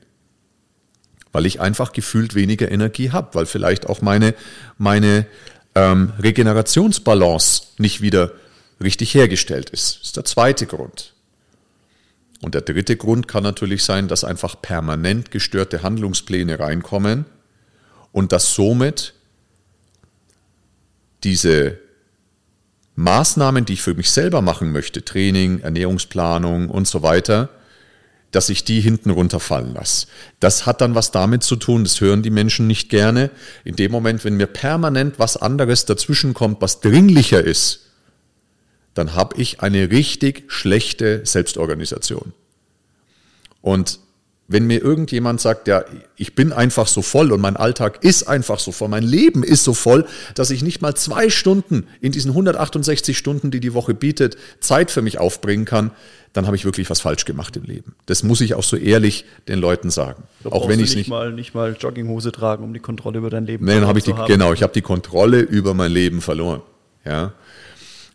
Weil 1.32 1.46
ich 1.46 1.60
einfach 1.60 1.92
gefühlt 1.92 2.34
weniger 2.34 2.70
Energie 2.70 3.10
habe, 3.10 3.34
weil 3.34 3.46
vielleicht 3.46 3.86
auch 3.86 4.02
meine, 4.02 4.34
meine 4.78 5.26
ähm, 5.74 6.12
Regenerationsbalance 6.18 7.62
nicht 7.78 8.00
wieder 8.00 8.32
richtig 8.82 9.14
hergestellt 9.14 9.70
ist. 9.70 9.98
Das 9.98 10.06
ist 10.06 10.16
der 10.16 10.24
zweite 10.24 10.66
Grund. 10.66 11.14
Und 12.40 12.54
der 12.54 12.62
dritte 12.62 12.96
Grund 12.96 13.28
kann 13.28 13.42
natürlich 13.42 13.84
sein, 13.84 14.08
dass 14.08 14.24
einfach 14.24 14.62
permanent 14.62 15.30
gestörte 15.30 15.82
Handlungspläne 15.82 16.58
reinkommen 16.58 17.26
und 18.12 18.32
dass 18.32 18.54
somit 18.54 19.14
diese 21.24 21.78
Maßnahmen, 22.96 23.64
die 23.64 23.74
ich 23.74 23.82
für 23.82 23.94
mich 23.94 24.10
selber 24.10 24.42
machen 24.42 24.72
möchte, 24.72 25.04
Training, 25.04 25.60
Ernährungsplanung 25.60 26.68
und 26.68 26.86
so 26.86 27.02
weiter, 27.02 27.48
dass 28.30 28.48
ich 28.48 28.64
die 28.64 28.80
hinten 28.80 29.10
runterfallen 29.10 29.74
lasse. 29.74 30.06
Das 30.38 30.66
hat 30.66 30.80
dann 30.80 30.94
was 30.94 31.10
damit 31.10 31.42
zu 31.42 31.56
tun, 31.56 31.82
das 31.84 32.00
hören 32.00 32.22
die 32.22 32.30
Menschen 32.30 32.66
nicht 32.66 32.88
gerne. 32.88 33.30
In 33.64 33.76
dem 33.76 33.90
Moment, 33.90 34.24
wenn 34.24 34.36
mir 34.36 34.46
permanent 34.46 35.18
was 35.18 35.36
anderes 35.36 35.84
dazwischenkommt, 35.84 36.60
was 36.60 36.80
dringlicher 36.80 37.42
ist, 37.42 37.86
dann 38.94 39.14
habe 39.14 39.40
ich 39.40 39.60
eine 39.60 39.90
richtig 39.90 40.44
schlechte 40.52 41.22
Selbstorganisation. 41.24 42.32
Und 43.62 43.98
wenn 44.50 44.66
mir 44.66 44.82
irgendjemand 44.82 45.40
sagt, 45.40 45.68
ja, 45.68 45.84
ich 46.16 46.34
bin 46.34 46.52
einfach 46.52 46.88
so 46.88 47.02
voll 47.02 47.30
und 47.30 47.40
mein 47.40 47.56
Alltag 47.56 48.02
ist 48.02 48.24
einfach 48.24 48.58
so 48.58 48.72
voll, 48.72 48.88
mein 48.88 49.04
Leben 49.04 49.44
ist 49.44 49.62
so 49.62 49.74
voll, 49.74 50.04
dass 50.34 50.50
ich 50.50 50.64
nicht 50.64 50.82
mal 50.82 50.96
zwei 50.96 51.30
Stunden 51.30 51.86
in 52.00 52.10
diesen 52.10 52.32
168 52.32 53.16
Stunden, 53.16 53.52
die 53.52 53.60
die 53.60 53.74
Woche 53.74 53.94
bietet, 53.94 54.36
Zeit 54.58 54.90
für 54.90 55.02
mich 55.02 55.18
aufbringen 55.18 55.66
kann, 55.66 55.92
dann 56.32 56.46
habe 56.46 56.56
ich 56.56 56.64
wirklich 56.64 56.90
was 56.90 57.00
falsch 57.00 57.26
gemacht 57.26 57.56
im 57.56 57.62
Leben. 57.62 57.94
Das 58.06 58.24
muss 58.24 58.40
ich 58.40 58.54
auch 58.54 58.64
so 58.64 58.76
ehrlich 58.76 59.24
den 59.46 59.60
Leuten 59.60 59.88
sagen. 59.88 60.24
Da 60.42 60.50
auch 60.50 60.68
wenn 60.68 60.80
ich 60.80 60.90
nicht, 60.90 60.96
nicht 60.96 61.08
mal 61.10 61.32
nicht 61.32 61.54
mal 61.54 61.76
Jogginghose 61.78 62.32
tragen, 62.32 62.64
um 62.64 62.74
die 62.74 62.80
Kontrolle 62.80 63.18
über 63.18 63.30
dein 63.30 63.46
Leben 63.46 63.64
nee, 63.64 63.74
dann 63.74 63.86
habe 63.86 64.00
ich 64.00 64.04
zu 64.04 64.12
die, 64.12 64.18
haben. 64.18 64.26
genau, 64.26 64.52
ich 64.52 64.64
habe 64.64 64.72
die 64.72 64.82
Kontrolle 64.82 65.38
über 65.38 65.74
mein 65.74 65.92
Leben 65.92 66.20
verloren. 66.20 66.62
Ja, 67.04 67.34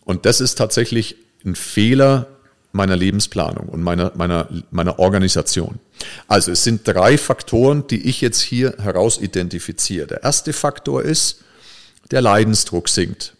und 0.03 0.25
das 0.25 0.41
ist 0.41 0.55
tatsächlich 0.55 1.15
ein 1.45 1.55
Fehler, 1.55 2.27
meiner 2.75 2.97
Lebensplanung 2.97 3.69
und 3.69 3.81
meiner, 3.81 4.11
meiner, 4.15 4.49
meiner 4.69 4.99
Organisation. 4.99 5.79
Also 6.27 6.51
es 6.51 6.63
sind 6.63 6.87
drei 6.87 7.17
Faktoren, 7.17 7.87
die 7.87 8.07
ich 8.07 8.21
jetzt 8.21 8.41
hier 8.41 8.75
heraus 8.79 9.19
identifiziere. 9.19 10.07
Der 10.07 10.23
erste 10.23 10.53
Faktor 10.53 11.03
ist, 11.03 11.41
der 12.11 12.21
Leidensdruck 12.21 12.89
sinkt. 12.89 13.33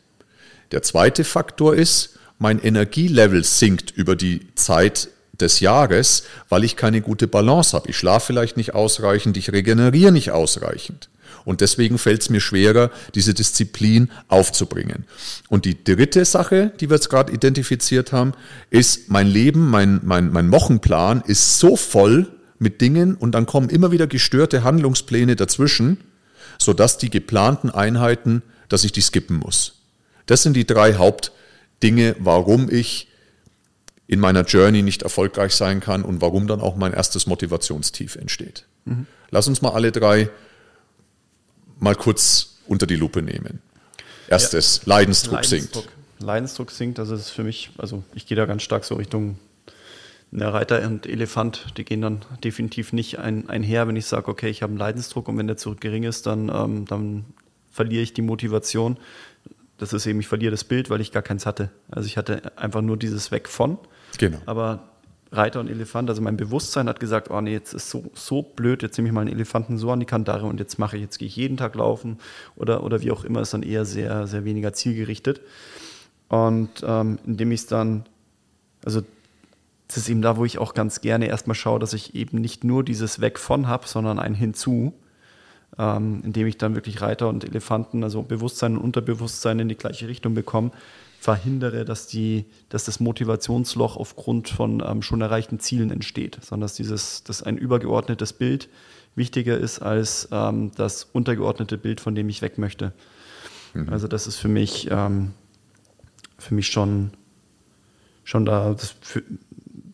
Der 0.72 0.82
zweite 0.82 1.24
Faktor 1.24 1.76
ist, 1.76 2.18
mein 2.40 2.62
Energielevel 2.62 3.44
sinkt 3.44 3.92
über 3.92 4.16
die 4.16 4.48
Zeit 4.56 5.10
des 5.40 5.60
Jahres, 5.60 6.24
weil 6.50 6.64
ich 6.64 6.76
keine 6.76 7.02
gute 7.02 7.28
Balance 7.28 7.76
habe. 7.76 7.90
Ich 7.90 7.98
schlafe 7.98 8.28
vielleicht 8.28 8.58
nicht 8.58 8.74
ausreichend, 8.74 9.38
ich 9.38 9.52
regeneriere 9.52 10.12
nicht 10.12 10.32
ausreichend. 10.32 11.10
Und 11.44 11.62
deswegen 11.62 12.00
fällt 12.00 12.22
es 12.24 12.30
mir 12.30 12.42
schwerer, 12.42 12.90
diese 13.14 13.36
Disziplin 13.36 14.10
aufzubringen. 14.28 15.06
Und 15.48 15.66
die 15.66 15.84
dritte 15.84 16.26
Sache, 16.26 16.72
die 16.80 16.90
wir 16.90 16.96
jetzt 16.96 17.10
gerade 17.10 17.32
identifiziert 17.32 18.12
haben, 18.12 18.34
ist, 18.72 19.10
mein 19.10 19.28
Leben, 19.28 19.70
mein, 19.70 20.02
mein, 20.04 20.32
mein 20.32 20.52
Wochenplan 20.52 21.22
ist 21.28 21.60
so 21.60 21.76
voll 21.76 22.32
mit 22.66 22.82
Dingen 22.82 23.16
und 23.16 23.32
dann 23.34 23.46
kommen 23.46 23.70
immer 23.70 23.92
wieder 23.92 24.08
gestörte 24.08 24.64
Handlungspläne 24.64 25.36
dazwischen, 25.36 26.00
sodass 26.58 26.98
die 26.98 27.12
geplanten 27.12 27.70
Einheiten, 27.70 28.42
dass 28.70 28.84
ich 28.84 28.92
die 28.92 29.02
skippen 29.02 29.38
muss. 29.38 29.84
Das 30.26 30.42
sind 30.42 30.56
die 30.56 30.66
drei 30.66 30.96
Hauptdinge, 30.96 32.16
warum 32.18 32.70
ich 32.70 33.08
in 34.08 34.20
meiner 34.20 34.42
Journey 34.42 34.82
nicht 34.82 35.04
erfolgreich 35.04 35.54
sein 35.54 35.80
kann 35.80 36.02
und 36.02 36.22
warum 36.22 36.48
dann 36.48 36.60
auch 36.60 36.76
mein 36.76 36.94
erstes 36.94 37.28
Motivationstief 37.28 38.16
entsteht. 38.16 38.66
Mhm. 38.86 39.06
Lass 39.30 39.48
uns 39.48 39.62
mal 39.62 39.72
alle 39.72 39.92
drei 39.92 40.30
mal 41.80 41.96
kurz 41.96 42.58
unter 42.68 42.88
die 42.88 42.96
Lupe 42.96 43.22
nehmen. 43.22 43.62
Erstes, 44.28 44.78
ja. 44.78 44.96
Leidensdruck, 44.96 45.44
Leidensdruck 45.44 45.74
sinkt. 45.74 45.90
Leidensdruck 46.20 46.72
sinkt, 46.72 46.98
das 46.98 47.10
ist 47.10 47.30
für 47.30 47.44
mich, 47.44 47.70
also 47.78 48.04
ich 48.16 48.26
gehe 48.26 48.36
da 48.36 48.46
ganz 48.46 48.64
stark 48.64 48.86
so 48.86 48.96
Richtung 48.96 49.38
der 50.40 50.54
Reiter 50.54 50.86
und 50.88 51.06
Elefant, 51.06 51.78
die 51.78 51.86
gehen 51.86 52.02
dann 52.02 52.22
definitiv 52.44 52.94
nicht 52.94 53.20
ein, 53.20 53.50
einher, 53.50 53.88
wenn 53.88 53.96
ich 53.96 54.06
sage, 54.06 54.28
okay, 54.28 54.50
ich 54.50 54.62
habe 54.64 54.72
einen 54.72 54.80
Leidensdruck 54.80 55.28
und 55.28 55.38
wenn 55.38 55.48
der 55.48 55.58
zu 55.58 55.76
gering 55.76 56.04
ist, 56.04 56.26
dann, 56.26 56.50
ähm, 56.54 56.86
dann 56.86 57.26
verliere 57.72 58.02
ich 58.02 58.14
die 58.14 58.22
Motivation. 58.22 58.98
Das 59.78 59.94
ist 59.94 60.06
eben, 60.06 60.20
ich 60.20 60.28
verliere 60.28 60.52
das 60.52 60.64
Bild, 60.64 60.90
weil 60.90 61.02
ich 61.02 61.12
gar 61.12 61.22
keins 61.22 61.46
hatte. 61.46 61.70
Also 61.92 62.08
ich 62.08 62.18
hatte 62.18 62.58
einfach 62.58 62.82
nur 62.82 62.98
dieses 62.98 63.32
Weg 63.32 63.50
von. 63.50 63.78
Genau. 64.18 64.38
Aber 64.46 64.84
Reiter 65.32 65.60
und 65.60 65.70
Elefant. 65.70 66.10
Also 66.10 66.22
mein 66.22 66.38
Bewusstsein 66.38 66.88
hat 66.88 67.00
gesagt, 67.00 67.30
oh 67.30 67.42
nee, 67.42 67.52
jetzt 67.52 67.74
ist 67.74 67.90
so, 67.90 68.10
so 68.14 68.42
blöd, 68.42 68.84
jetzt 68.84 68.98
nehme 68.98 69.10
ich 69.10 69.14
mal 69.14 69.22
einen 69.22 69.34
Elefanten 69.34 69.78
so 69.78 69.92
an 69.92 70.00
die 70.00 70.06
Kandare 70.06 70.46
und 70.46 70.60
jetzt 70.60 70.80
mache 70.80 70.96
ich, 70.96 71.02
jetzt 71.02 71.18
gehe 71.18 71.28
ich 71.28 71.36
jeden 71.36 71.58
Tag 71.58 71.76
laufen 71.76 72.20
oder, 72.56 72.84
oder 72.84 73.02
wie 73.02 73.12
auch 73.12 73.24
immer, 73.24 73.42
ist 73.42 73.54
dann 73.54 73.64
eher 73.64 73.86
sehr, 73.86 74.28
sehr 74.28 74.46
weniger 74.46 74.74
zielgerichtet. 74.74 75.42
Und 76.30 76.70
ähm, 76.86 77.20
indem 77.26 77.52
ich 77.52 77.62
es 77.62 77.68
dann, 77.68 78.06
also 78.84 79.02
das 79.88 79.98
ist 79.98 80.10
eben 80.10 80.22
da, 80.22 80.38
wo 80.38 80.46
ich 80.46 80.58
auch 80.58 80.74
ganz 80.74 81.02
gerne 81.02 81.28
erstmal 81.28 81.56
schaue, 81.56 81.80
dass 81.80 81.94
ich 81.94 82.16
eben 82.16 82.42
nicht 82.42 82.64
nur 82.64 82.84
dieses 82.84 83.22
Weg 83.22 83.40
von 83.40 83.68
habe, 83.68 83.88
sondern 83.88 84.20
ein 84.20 84.34
Hinzu, 84.34 84.94
ähm, 85.78 86.22
indem 86.24 86.48
ich 86.48 86.58
dann 86.58 86.76
wirklich 86.76 87.02
Reiter 87.02 87.30
und 87.30 87.44
Elefanten, 87.44 88.04
also 88.04 88.24
Bewusstsein 88.24 88.78
und 88.78 88.84
Unterbewusstsein 88.84 89.60
in 89.60 89.70
die 89.70 89.76
gleiche 89.76 90.08
Richtung 90.08 90.34
bekomme, 90.34 90.72
verhindere, 91.20 91.86
dass, 91.86 92.08
die, 92.08 92.46
dass 92.70 92.86
das 92.86 93.00
Motivationsloch 93.00 93.98
aufgrund 93.98 94.50
von 94.50 94.84
ähm, 94.86 95.02
schon 95.02 95.22
erreichten 95.22 95.60
Zielen 95.60 95.92
entsteht, 95.92 96.38
sondern 96.42 96.62
dass, 96.66 96.76
dieses, 96.76 97.24
dass 97.24 97.42
ein 97.42 97.58
übergeordnetes 97.58 98.34
Bild 98.34 98.70
wichtiger 99.16 99.58
ist 99.58 99.80
als 99.80 100.28
ähm, 100.32 100.72
das 100.76 101.04
untergeordnete 101.04 101.78
Bild, 101.78 102.00
von 102.00 102.16
dem 102.16 102.30
ich 102.30 102.42
weg 102.42 102.58
möchte. 102.58 102.94
Mhm. 103.74 103.90
Also 103.90 104.08
das 104.08 104.28
ist 104.28 104.38
für 104.38 104.48
mich, 104.48 104.88
ähm, 104.92 105.34
für 106.38 106.54
mich 106.54 106.68
schon, 106.68 107.12
schon 108.24 108.46
da, 108.46 108.76
für, 109.02 109.24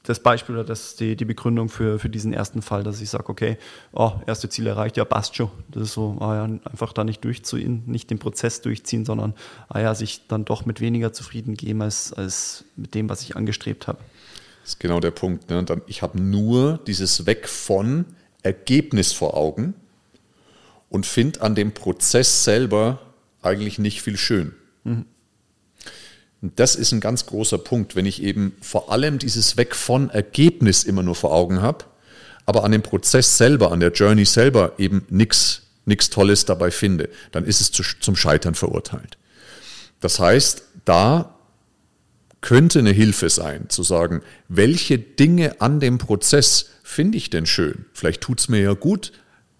das 0.03 0.19
Beispiel 0.21 0.55
oder 0.55 0.63
das 0.63 0.95
die, 0.95 1.15
die 1.15 1.25
Begründung 1.25 1.69
für, 1.69 1.99
für 1.99 2.09
diesen 2.09 2.33
ersten 2.33 2.61
Fall, 2.61 2.83
dass 2.83 3.01
ich 3.01 3.09
sage, 3.09 3.29
okay, 3.29 3.57
oh, 3.91 4.13
erste 4.25 4.49
Ziel 4.49 4.65
erreicht, 4.67 4.97
ja, 4.97 5.05
passt 5.05 5.35
schon. 5.35 5.51
Das 5.69 5.83
ist 5.83 5.93
so, 5.93 6.17
ah 6.19 6.35
ja, 6.35 6.43
einfach 6.43 6.93
da 6.93 7.03
nicht 7.03 7.23
durchziehen, 7.23 7.83
nicht 7.85 8.09
den 8.09 8.17
Prozess 8.17 8.61
durchziehen, 8.61 9.05
sondern 9.05 9.35
ah 9.69 9.79
ja, 9.79 9.93
sich 9.93 10.27
dann 10.27 10.45
doch 10.45 10.65
mit 10.65 10.81
weniger 10.81 11.13
zufrieden 11.13 11.55
geben 11.55 11.81
als, 11.81 12.13
als 12.13 12.65
mit 12.75 12.95
dem, 12.95 13.09
was 13.09 13.21
ich 13.21 13.35
angestrebt 13.35 13.87
habe. 13.87 13.99
Das 14.61 14.71
ist 14.71 14.79
genau 14.79 14.99
der 14.99 15.11
Punkt. 15.11 15.49
Ne? 15.49 15.65
Ich 15.87 16.01
habe 16.01 16.19
nur 16.19 16.79
dieses 16.87 17.25
Weg 17.25 17.47
von 17.47 18.05
Ergebnis 18.43 19.13
vor 19.13 19.35
Augen 19.37 19.75
und 20.89 21.05
finde 21.05 21.41
an 21.41 21.55
dem 21.55 21.73
Prozess 21.73 22.43
selber 22.43 22.99
eigentlich 23.41 23.79
nicht 23.79 24.01
viel 24.01 24.17
schön. 24.17 24.53
Mhm. 24.83 25.05
Und 26.41 26.59
das 26.59 26.75
ist 26.75 26.91
ein 26.91 26.99
ganz 26.99 27.27
großer 27.27 27.59
Punkt, 27.59 27.95
wenn 27.95 28.05
ich 28.05 28.23
eben 28.23 28.55
vor 28.61 28.91
allem 28.91 29.19
dieses 29.19 29.57
Weg 29.57 29.75
von 29.75 30.09
Ergebnis 30.09 30.83
immer 30.83 31.03
nur 31.03 31.15
vor 31.15 31.33
Augen 31.33 31.61
habe, 31.61 31.85
aber 32.45 32.63
an 32.63 32.71
dem 32.71 32.81
Prozess 32.81 33.37
selber, 33.37 33.71
an 33.71 33.79
der 33.79 33.91
Journey 33.91 34.25
selber 34.25 34.73
eben 34.77 35.05
nichts 35.09 36.09
Tolles 36.09 36.45
dabei 36.45 36.71
finde, 36.71 37.09
dann 37.31 37.45
ist 37.45 37.61
es 37.61 37.71
zu, 37.71 37.83
zum 37.99 38.15
Scheitern 38.15 38.55
verurteilt. 38.55 39.17
Das 39.99 40.19
heißt, 40.19 40.63
da 40.83 41.35
könnte 42.41 42.79
eine 42.79 42.91
Hilfe 42.91 43.29
sein, 43.29 43.69
zu 43.69 43.83
sagen, 43.83 44.21
welche 44.47 44.97
Dinge 44.97 45.61
an 45.61 45.79
dem 45.79 45.99
Prozess 45.99 46.71
finde 46.81 47.19
ich 47.19 47.29
denn 47.29 47.45
schön? 47.45 47.85
Vielleicht 47.93 48.21
tut 48.21 48.39
es 48.39 48.49
mir 48.49 48.61
ja 48.61 48.73
gut, 48.73 49.11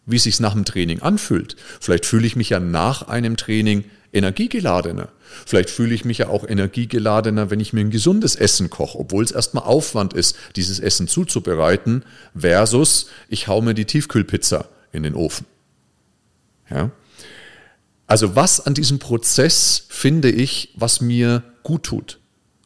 wie 0.08 0.15
es 0.15 0.24
sich 0.24 0.39
nach 0.39 0.54
dem 0.54 0.65
Training 0.65 1.02
anfühlt. 1.02 1.56
Vielleicht 1.80 2.08
fühle 2.08 2.26
ich 2.26 2.36
mich 2.36 2.50
ja 2.50 2.60
nach 2.60 3.04
einem 3.04 3.38
Training 3.38 3.86
energiegeladener. 4.12 5.10
Vielleicht 5.46 5.70
fühle 5.70 5.94
ich 5.94 6.06
mich 6.06 6.20
ja 6.20 6.30
auch 6.30 6.48
energiegeladener, 6.48 7.50
wenn 7.50 7.60
ich 7.60 7.74
mir 7.74 7.82
ein 7.82 7.91
gesundes 7.91 8.36
Essen 8.36 8.70
koche, 8.70 8.98
obwohl 9.00 9.24
es 9.24 9.32
erstmal 9.32 9.63
Aufwand 9.63 10.13
ist, 10.13 10.36
dieses 10.56 10.80
Essen 10.80 11.08
zuzubereiten, 11.08 12.04
versus 12.38 13.08
ich 13.30 13.48
hau 13.48 13.62
mir 13.62 13.74
die 13.74 13.86
Tiefkühlpizza 13.86 14.65
in 14.91 15.04
den 15.04 15.15
Ofen. 15.15 15.46
Ja? 16.70 16.91
Also 18.08 18.36
was 18.36 18.60
an 18.65 18.74
diesem 18.74 19.00
Prozess 19.00 19.86
finde 19.89 20.30
ich, 20.30 20.74
was 20.76 21.02
mir 21.02 21.44
gut 21.63 21.84
tut? 21.84 22.20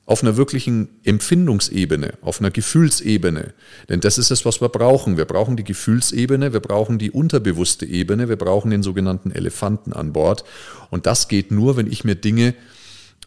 Auf 0.06 0.22
einer 0.22 0.38
wirklichen 0.38 0.90
Empfindungsebene, 1.04 2.14
auf 2.22 2.40
einer 2.40 2.52
Gefühlsebene. 2.52 3.54
Denn 3.90 4.02
das 4.02 4.18
ist 4.20 4.30
es, 4.30 4.46
was 4.46 4.62
wir 4.62 4.70
brauchen. 4.70 5.18
Wir 5.18 5.26
brauchen 5.26 5.58
die 5.58 5.64
Gefühlsebene, 5.64 6.54
wir 6.54 6.60
brauchen 6.60 7.00
die 7.00 7.10
unterbewusste 7.10 7.86
Ebene, 7.86 8.30
wir 8.30 8.36
brauchen 8.36 8.70
den 8.70 8.84
sogenannten 8.84 9.32
Elefanten 9.32 9.94
an 9.94 10.14
Bord. 10.14 10.44
Und 10.92 11.08
das 11.08 11.28
geht 11.28 11.52
nur, 11.52 11.76
wenn 11.76 11.92
ich 11.92 12.04
mir 12.04 12.16
Dinge 12.16 12.54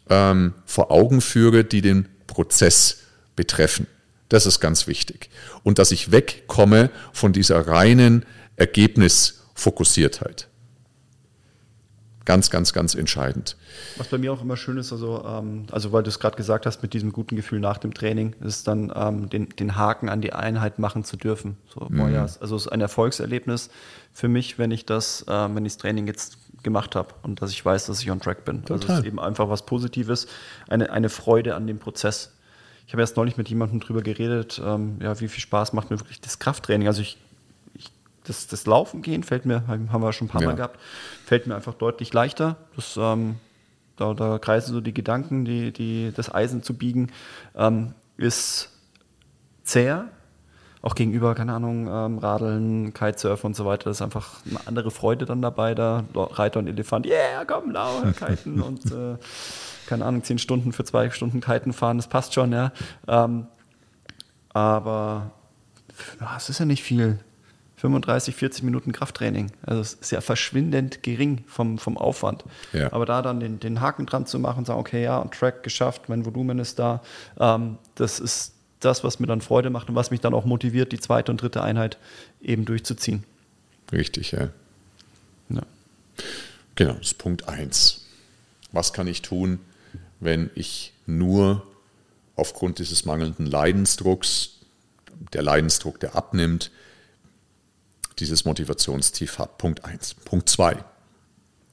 ähm, 0.09 0.53
vor 0.65 0.91
Augen 0.91 1.21
führe, 1.21 1.63
die 1.63 1.81
den 1.81 2.07
Prozess 2.27 2.99
betreffen. 3.35 3.87
Das 4.29 4.45
ist 4.45 4.59
ganz 4.59 4.85
wichtig. 4.87 5.29
Und 5.63 5.79
dass 5.79 5.91
ich 5.91 6.11
wegkomme 6.11 6.91
von 7.13 7.33
dieser 7.33 7.67
reinen 7.67 8.25
Ergebnisfokussiertheit. 8.57 10.48
Ganz, 12.29 12.51
ganz, 12.51 12.73
ganz 12.73 12.93
entscheidend. 12.93 13.57
Was 13.97 14.09
bei 14.09 14.19
mir 14.19 14.31
auch 14.31 14.43
immer 14.43 14.55
schön 14.55 14.77
ist, 14.77 14.91
also, 14.91 15.25
ähm, 15.25 15.65
also 15.71 15.91
weil 15.91 16.03
du 16.03 16.09
es 16.09 16.19
gerade 16.19 16.37
gesagt 16.37 16.67
hast, 16.67 16.83
mit 16.83 16.93
diesem 16.93 17.11
guten 17.11 17.35
Gefühl 17.35 17.59
nach 17.59 17.79
dem 17.79 17.91
Training, 17.91 18.35
ist 18.41 18.67
dann 18.67 18.93
ähm, 18.95 19.31
den, 19.31 19.49
den 19.49 19.75
Haken 19.75 20.09
an 20.09 20.21
die 20.21 20.31
Einheit 20.31 20.77
machen 20.77 21.03
zu 21.03 21.17
dürfen. 21.17 21.57
So, 21.73 21.87
mhm. 21.89 21.97
boah, 21.97 22.09
ja, 22.09 22.21
also 22.21 22.55
es 22.55 22.67
ist 22.67 22.71
ein 22.71 22.81
Erfolgserlebnis 22.81 23.71
für 24.13 24.27
mich, 24.27 24.59
wenn 24.59 24.69
ich 24.69 24.85
das, 24.85 25.23
äh, 25.23 25.31
wenn 25.31 25.65
ich 25.65 25.73
das 25.73 25.77
Training 25.79 26.05
jetzt 26.05 26.37
gemacht 26.61 26.95
habe 26.95 27.15
und 27.23 27.41
dass 27.41 27.49
ich 27.49 27.65
weiß, 27.65 27.87
dass 27.87 27.99
ich 27.99 28.11
on 28.11 28.19
track 28.19 28.45
bin. 28.45 28.61
Total. 28.61 28.75
Also 28.75 28.93
es 28.93 28.99
ist 28.99 29.05
eben 29.05 29.19
einfach 29.19 29.49
was 29.49 29.65
Positives, 29.65 30.27
eine, 30.67 30.91
eine 30.91 31.09
Freude 31.09 31.55
an 31.55 31.65
dem 31.65 31.79
Prozess. 31.79 32.35
Ich 32.85 32.93
habe 32.93 33.01
erst 33.01 33.17
neulich 33.17 33.37
mit 33.37 33.49
jemandem 33.49 33.79
drüber 33.79 34.03
geredet, 34.03 34.61
ähm, 34.63 34.99
ja, 35.01 35.19
wie 35.19 35.29
viel 35.29 35.41
Spaß 35.41 35.73
macht 35.73 35.89
mir 35.89 35.99
wirklich 35.99 36.21
das 36.21 36.37
Krafttraining. 36.37 36.87
Also 36.87 37.01
ich 37.01 37.17
das, 38.29 38.47
das 38.47 38.65
Laufen 38.67 39.01
gehen 39.01 39.23
fällt 39.23 39.45
mir, 39.45 39.67
haben 39.67 40.01
wir 40.01 40.13
schon 40.13 40.27
ein 40.27 40.31
paar 40.31 40.43
Mal 40.43 40.55
gehabt, 40.55 40.79
fällt 41.25 41.47
mir 41.47 41.55
einfach 41.55 41.73
deutlich 41.73 42.13
leichter. 42.13 42.57
Das, 42.75 42.95
ähm, 42.97 43.37
da, 43.97 44.13
da, 44.13 44.37
kreisen 44.37 44.73
so 44.73 44.81
die 44.81 44.93
Gedanken, 44.93 45.43
die, 45.43 45.73
die, 45.73 46.13
das 46.15 46.33
Eisen 46.33 46.63
zu 46.63 46.75
biegen, 46.75 47.11
ähm, 47.55 47.93
ist 48.17 48.69
zäher, 49.63 50.09
auch 50.81 50.95
gegenüber, 50.95 51.35
keine 51.35 51.53
Ahnung, 51.53 51.87
ähm, 51.87 52.19
Radeln, 52.19 52.93
Kitesurfen 52.93 53.47
und 53.47 53.55
so 53.55 53.65
weiter, 53.65 53.85
das 53.85 53.97
ist 53.97 54.01
einfach 54.01 54.37
eine 54.45 54.65
andere 54.65 54.91
Freude 54.91 55.25
dann 55.25 55.41
dabei, 55.41 55.75
da 55.75 56.05
Reiter 56.13 56.59
und 56.59 56.67
Elefant, 56.67 57.05
yeah, 57.05 57.43
komm, 57.45 57.71
lau, 57.71 58.03
kiten 58.25 58.61
und 58.61 58.85
äh, 58.91 59.17
keine 59.87 60.05
Ahnung, 60.05 60.23
zehn 60.23 60.37
Stunden 60.37 60.71
für 60.71 60.85
zwei 60.85 61.09
Stunden 61.09 61.41
Kiten 61.41 61.73
fahren, 61.73 61.97
das 61.97 62.07
passt 62.07 62.33
schon, 62.33 62.53
ja. 62.53 62.71
Ähm, 63.07 63.47
aber 64.53 65.31
es 66.37 66.49
ist 66.49 66.59
ja 66.59 66.65
nicht 66.65 66.83
viel. 66.83 67.19
35, 67.79 68.35
40 68.35 68.63
Minuten 68.63 68.91
Krafttraining. 68.91 69.51
Also 69.65 69.81
es 69.81 69.93
ist 69.93 70.11
ja 70.11 70.19
verschwindend 70.19 71.01
gering 71.01 71.45
vom, 71.47 71.77
vom 71.77 71.97
Aufwand. 71.97 72.43
Ja. 72.73 72.91
Aber 72.91 73.05
da 73.05 73.21
dann 73.21 73.39
den, 73.39 73.59
den 73.61 73.79
Haken 73.79 74.05
dran 74.05 74.25
zu 74.25 74.37
machen 74.37 74.59
und 74.59 74.65
sagen, 74.65 74.79
okay, 74.79 75.01
ja, 75.01 75.17
und 75.17 75.33
Track 75.33 75.63
geschafft, 75.63 76.09
mein 76.09 76.25
Volumen 76.25 76.59
ist 76.59 76.77
da, 76.77 77.01
ähm, 77.39 77.77
das 77.95 78.19
ist 78.19 78.53
das, 78.81 79.03
was 79.05 79.19
mir 79.19 79.27
dann 79.27 79.39
Freude 79.39 79.69
macht 79.69 79.87
und 79.87 79.95
was 79.95 80.11
mich 80.11 80.19
dann 80.19 80.33
auch 80.33 80.43
motiviert, 80.43 80.91
die 80.91 80.99
zweite 80.99 81.31
und 81.31 81.41
dritte 81.41 81.63
Einheit 81.63 81.97
eben 82.41 82.65
durchzuziehen. 82.65 83.23
Richtig, 83.93 84.31
ja. 84.31 84.49
ja. 85.49 85.61
Genau, 86.75 86.93
das 86.93 87.07
ist 87.07 87.17
Punkt 87.17 87.47
1. 87.47 88.05
Was 88.73 88.91
kann 88.91 89.07
ich 89.07 89.21
tun, 89.21 89.59
wenn 90.19 90.49
ich 90.53 90.93
nur 91.05 91.65
aufgrund 92.35 92.79
dieses 92.79 93.05
mangelnden 93.05 93.45
Leidensdrucks, 93.45 94.57
der 95.31 95.43
Leidensdruck, 95.43 95.99
der 96.01 96.15
abnimmt, 96.15 96.71
dieses 98.19 98.45
Motivationstief 98.45 99.39
habe. 99.39 99.51
Punkt 99.57 99.85
1. 99.85 100.15
Punkt 100.25 100.49
2. 100.49 100.77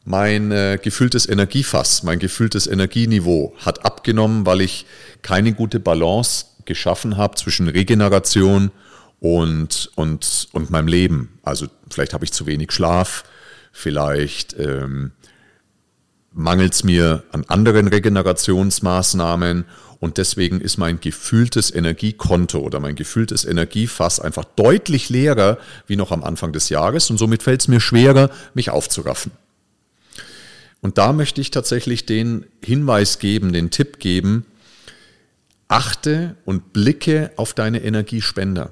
Mein 0.05 0.53
äh, 0.53 0.79
gefühltes 0.81 1.29
Energiefass, 1.29 2.05
mein 2.05 2.21
gefühltes 2.21 2.67
Energieniveau 2.67 3.55
hat 3.59 3.85
abgenommen, 3.85 4.47
weil 4.47 4.61
ich 4.61 4.87
keine 5.23 5.53
gute 5.53 5.81
Balance 5.81 6.47
geschaffen 6.65 7.17
habe 7.17 7.35
zwischen 7.35 7.69
Regeneration 7.69 8.71
und, 9.19 9.91
und, 9.97 10.49
und 10.53 10.71
meinem 10.71 10.89
Leben. 10.89 11.39
Also 11.43 11.67
vielleicht 11.91 12.15
habe 12.15 12.25
ich 12.25 12.33
zu 12.33 12.47
wenig 12.47 12.71
Schlaf, 12.71 13.25
vielleicht 13.73 14.57
ähm, 14.59 15.13
mangelt 16.33 16.75
es 16.75 16.85
mir 16.85 17.25
an 17.33 17.45
anderen 17.49 17.89
Regenerationsmaßnahmen 17.89 19.65
und 20.01 20.19
deswegen 20.19 20.61
ist 20.61 20.77
mein 20.77 21.01
gefühltes 21.01 21.75
Energiekonto 21.75 22.59
oder 22.59 22.81
mein 22.81 22.97
gefühltes 22.97 23.45
Energiefass 23.45 24.21
einfach 24.21 24.45
deutlich 24.45 25.09
leerer 25.09 25.59
wie 25.87 25.97
noch 25.97 26.13
am 26.13 26.23
Anfang 26.23 26.53
des 26.53 26.69
Jahres 26.69 27.11
und 27.11 27.19
somit 27.19 27.43
fällt 27.43 27.63
es 27.63 27.69
mir 27.69 27.81
schwerer, 27.81 28.31
mich 28.55 28.71
aufzuraffen. 28.71 29.33
Und 30.81 30.99
da 30.99 31.13
möchte 31.13 31.41
ich 31.41 31.51
tatsächlich 31.51 32.07
den 32.07 32.47
Hinweis 32.63 33.19
geben, 33.19 33.53
den 33.53 33.71
Tipp 33.71 33.99
geben, 33.99 34.45
achte 35.69 36.37
und 36.45 36.73
blicke 36.73 37.33
auf 37.37 37.55
deine 37.55 37.83
Energiespender. 37.83 38.71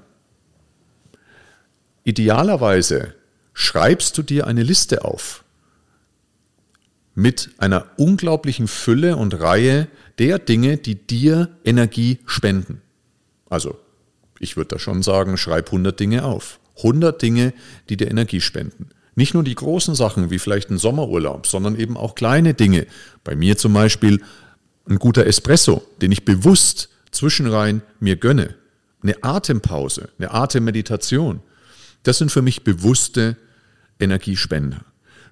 Idealerweise 2.04 3.14
schreibst 3.54 4.18
du 4.18 4.22
dir 4.22 4.46
eine 4.46 4.62
Liste 4.62 5.04
auf 5.04 5.43
mit 7.14 7.50
einer 7.58 7.86
unglaublichen 7.96 8.68
Fülle 8.68 9.16
und 9.16 9.40
Reihe 9.40 9.88
der 10.18 10.38
Dinge, 10.38 10.76
die 10.76 10.94
dir 10.94 11.48
Energie 11.64 12.18
spenden. 12.26 12.82
Also, 13.48 13.78
ich 14.40 14.56
würde 14.56 14.74
da 14.74 14.78
schon 14.78 15.02
sagen, 15.02 15.36
schreib 15.36 15.66
100 15.66 15.98
Dinge 15.98 16.24
auf. 16.24 16.58
100 16.78 17.20
Dinge, 17.22 17.52
die 17.88 17.96
dir 17.96 18.10
Energie 18.10 18.40
spenden. 18.40 18.88
Nicht 19.14 19.34
nur 19.34 19.44
die 19.44 19.54
großen 19.54 19.94
Sachen 19.94 20.30
wie 20.30 20.40
vielleicht 20.40 20.70
ein 20.70 20.78
Sommerurlaub, 20.78 21.46
sondern 21.46 21.78
eben 21.78 21.96
auch 21.96 22.16
kleine 22.16 22.54
Dinge. 22.54 22.86
Bei 23.22 23.36
mir 23.36 23.56
zum 23.56 23.72
Beispiel 23.72 24.20
ein 24.88 24.98
guter 24.98 25.26
Espresso, 25.26 25.82
den 26.02 26.10
ich 26.10 26.24
bewusst 26.24 26.88
zwischenrein 27.12 27.82
mir 28.00 28.16
gönne. 28.16 28.56
Eine 29.02 29.22
Atempause, 29.22 30.08
eine 30.18 30.32
Atemmeditation. 30.32 31.40
Das 32.02 32.18
sind 32.18 32.32
für 32.32 32.42
mich 32.42 32.64
bewusste 32.64 33.36
Energiespender. 34.00 34.84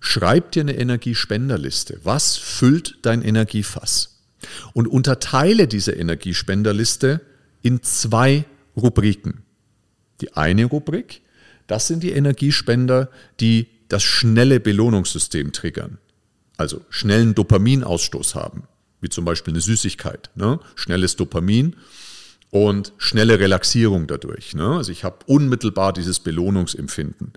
Schreib 0.04 0.50
dir 0.50 0.62
eine 0.62 0.76
Energiespenderliste. 0.76 2.00
Was 2.02 2.36
füllt 2.36 2.98
dein 3.02 3.22
Energiefass? 3.22 4.18
Und 4.74 4.88
unterteile 4.88 5.68
diese 5.68 5.92
Energiespenderliste 5.92 7.20
in 7.62 7.84
zwei 7.84 8.44
Rubriken. 8.76 9.44
Die 10.20 10.34
eine 10.34 10.64
Rubrik, 10.64 11.22
das 11.68 11.86
sind 11.86 12.02
die 12.02 12.10
Energiespender, 12.10 13.10
die 13.38 13.68
das 13.86 14.02
schnelle 14.02 14.58
Belohnungssystem 14.58 15.52
triggern. 15.52 15.98
Also 16.56 16.84
schnellen 16.90 17.36
Dopaminausstoß 17.36 18.34
haben, 18.34 18.64
wie 19.00 19.08
zum 19.08 19.24
Beispiel 19.24 19.54
eine 19.54 19.60
Süßigkeit. 19.60 20.30
Ne? 20.34 20.58
Schnelles 20.74 21.14
Dopamin 21.14 21.76
und 22.50 22.92
schnelle 22.98 23.38
Relaxierung 23.38 24.08
dadurch. 24.08 24.52
Ne? 24.54 24.66
Also 24.66 24.90
ich 24.90 25.04
habe 25.04 25.18
unmittelbar 25.26 25.92
dieses 25.92 26.18
Belohnungsempfinden 26.18 27.34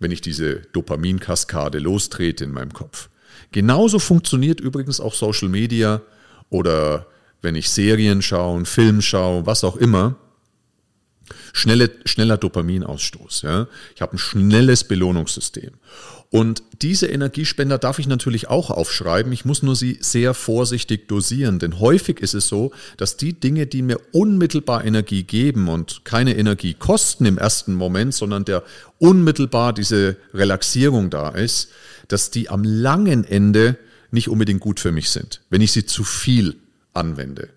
wenn 0.00 0.10
ich 0.10 0.20
diese 0.20 0.62
Dopaminkaskade 0.72 1.78
lostrete 1.78 2.44
in 2.44 2.50
meinem 2.50 2.72
Kopf. 2.72 3.08
Genauso 3.52 3.98
funktioniert 3.98 4.60
übrigens 4.60 5.00
auch 5.00 5.14
Social 5.14 5.48
Media 5.48 6.02
oder 6.48 7.06
wenn 7.42 7.54
ich 7.54 7.70
Serien 7.70 8.22
schaue, 8.22 8.56
einen 8.56 8.66
Film 8.66 9.00
schaue, 9.00 9.46
was 9.46 9.62
auch 9.62 9.76
immer. 9.76 10.16
Schnelle, 11.52 11.90
schneller 12.04 12.36
Dopaminausstoß. 12.36 13.42
Ja? 13.42 13.68
Ich 13.94 14.02
habe 14.02 14.16
ein 14.16 14.18
schnelles 14.18 14.84
Belohnungssystem. 14.84 15.72
Und 16.30 16.62
diese 16.80 17.06
Energiespender 17.08 17.76
darf 17.76 17.98
ich 17.98 18.06
natürlich 18.06 18.48
auch 18.48 18.70
aufschreiben. 18.70 19.32
Ich 19.32 19.44
muss 19.44 19.64
nur 19.64 19.74
sie 19.74 19.98
sehr 20.00 20.32
vorsichtig 20.32 21.08
dosieren, 21.08 21.58
denn 21.58 21.80
häufig 21.80 22.20
ist 22.20 22.34
es 22.34 22.46
so, 22.46 22.70
dass 22.96 23.16
die 23.16 23.32
Dinge, 23.32 23.66
die 23.66 23.82
mir 23.82 23.98
unmittelbar 24.12 24.84
Energie 24.84 25.24
geben 25.24 25.68
und 25.68 26.04
keine 26.04 26.36
Energie 26.36 26.74
kosten 26.74 27.26
im 27.26 27.36
ersten 27.36 27.74
Moment, 27.74 28.14
sondern 28.14 28.44
der 28.44 28.62
unmittelbar 28.98 29.72
diese 29.72 30.16
Relaxierung 30.32 31.10
da 31.10 31.30
ist, 31.30 31.70
dass 32.06 32.30
die 32.30 32.48
am 32.48 32.62
langen 32.62 33.24
Ende 33.24 33.76
nicht 34.12 34.28
unbedingt 34.28 34.60
gut 34.60 34.78
für 34.78 34.92
mich 34.92 35.10
sind, 35.10 35.40
wenn 35.50 35.60
ich 35.60 35.72
sie 35.72 35.84
zu 35.84 36.04
viel 36.04 36.56
anwende. 36.92 37.48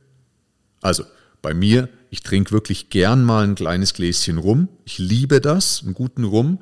Also 0.81 1.03
bei 1.43 1.53
mir, 1.53 1.89
ich 2.13 2.21
trinke 2.21 2.51
wirklich 2.51 2.91
gern 2.91 3.23
mal 3.23 3.43
ein 3.43 3.55
kleines 3.55 3.95
Gläschen 3.95 4.37
Rum. 4.37 4.67
Ich 4.85 4.99
liebe 4.99 5.41
das, 5.41 5.81
einen 5.81 5.95
guten 5.95 6.25
Rum. 6.25 6.59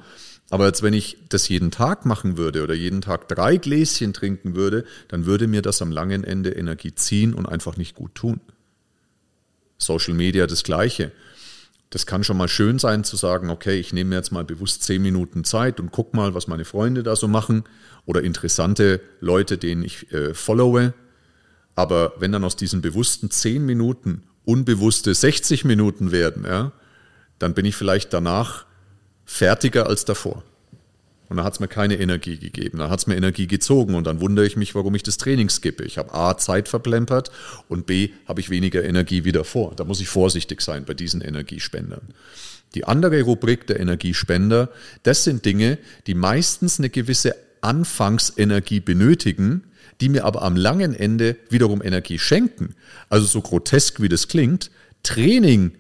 Aber 0.50 0.64
als 0.64 0.82
wenn 0.82 0.94
ich 0.94 1.18
das 1.28 1.50
jeden 1.50 1.72
Tag 1.72 2.06
machen 2.06 2.38
würde 2.38 2.64
oder 2.64 2.74
jeden 2.74 3.02
Tag 3.02 3.28
drei 3.28 3.58
Gläschen 3.58 4.14
trinken 4.14 4.56
würde, 4.56 4.86
dann 5.10 5.26
würde 5.26 5.48
mir 5.48 5.62
das 5.62 5.82
am 5.82 5.92
langen 5.92 6.24
Ende 6.24 6.52
Energie 6.52 6.96
ziehen 6.96 7.34
und 7.34 7.48
einfach 7.48 7.76
nicht 7.76 7.96
gut 7.96 8.16
tun. 8.16 8.40
Social 9.78 10.14
Media 10.14 10.48
das 10.48 10.64
gleiche. 10.64 11.12
Das 11.90 12.06
kann 12.06 12.24
schon 12.24 12.38
mal 12.38 12.48
schön 12.48 12.80
sein 12.80 13.04
zu 13.04 13.18
sagen, 13.18 13.50
okay, 13.50 13.78
ich 13.78 13.92
nehme 13.92 14.12
mir 14.12 14.16
jetzt 14.16 14.32
mal 14.32 14.46
bewusst 14.46 14.84
zehn 14.84 15.02
Minuten 15.02 15.44
Zeit 15.44 15.82
und 15.82 15.92
guck 15.92 16.14
mal, 16.14 16.34
was 16.34 16.48
meine 16.48 16.64
Freunde 16.64 17.04
da 17.04 17.18
so 17.18 17.28
machen 17.28 17.66
oder 18.06 18.22
interessante 18.24 19.02
Leute, 19.20 19.58
denen 19.58 19.84
ich 19.84 20.14
äh, 20.14 20.34
followe. 20.34 20.94
Aber 21.76 22.14
wenn 22.20 22.32
dann 22.32 22.46
aus 22.46 22.56
diesen 22.56 22.80
bewussten 22.82 23.32
zehn 23.32 23.66
Minuten 23.66 24.24
unbewusste 24.46 25.14
60 25.14 25.66
Minuten 25.66 26.12
werden, 26.12 26.46
ja, 26.46 26.72
dann 27.40 27.54
bin 27.54 27.66
ich 27.66 27.76
vielleicht 27.76 28.14
danach 28.14 28.66
fertiger 29.26 29.88
als 29.88 30.06
davor. 30.06 30.44
und 31.30 31.38
dann 31.38 31.46
hat 31.46 31.54
es 31.54 31.60
mir 31.62 31.70
keine 31.70 31.98
Energie 31.98 32.38
gegeben. 32.38 32.80
Dann 32.80 32.90
hat 32.90 33.00
es 33.00 33.08
mir 33.08 33.16
Energie 33.16 33.48
gezogen 33.48 33.96
und 33.96 34.06
dann 34.06 34.20
wundere 34.20 34.46
ich 34.46 34.58
mich, 34.58 34.76
warum 34.76 34.94
ich 34.96 35.04
das 35.04 35.18
Training 35.18 35.50
skippe. 35.50 35.86
Ich 35.86 35.98
habe 35.98 36.14
A, 36.14 36.36
Zeit 36.36 36.68
verplempert 36.68 37.32
und 37.70 37.86
B, 37.86 38.10
habe 38.28 38.42
ich 38.42 38.50
weniger 38.50 38.84
Energie 38.84 39.24
wieder 39.24 39.46
vor. 39.46 39.74
Da 39.78 39.86
muss 39.86 40.02
ich 40.02 40.10
vorsichtig 40.10 40.60
sein 40.60 40.84
bei 40.84 40.94
diesen 40.94 41.22
Energiespendern. 41.22 42.10
Die 42.76 42.84
andere 42.84 43.22
Rubrik 43.22 43.66
der 43.68 43.80
Energiespender, 43.80 44.70
das 45.04 45.24
sind 45.24 45.46
Dinge, 45.46 45.78
die 46.06 46.16
meistens 46.16 46.80
eine 46.80 46.90
gewisse 46.90 47.34
Anfangsenergie 47.62 48.82
benötigen, 48.82 49.71
die 50.02 50.10
mir 50.10 50.26
aber 50.26 50.42
am 50.42 50.56
langen 50.56 50.94
Ende 50.94 51.38
wiederum 51.50 51.82
Energie 51.82 52.20
schenken. 52.20 52.76
Also 53.10 53.28
so 53.28 53.42
grotesk 53.42 54.02
wie 54.02 54.10
das 54.10 54.28
klingt, 54.28 54.72
Training 55.04 55.78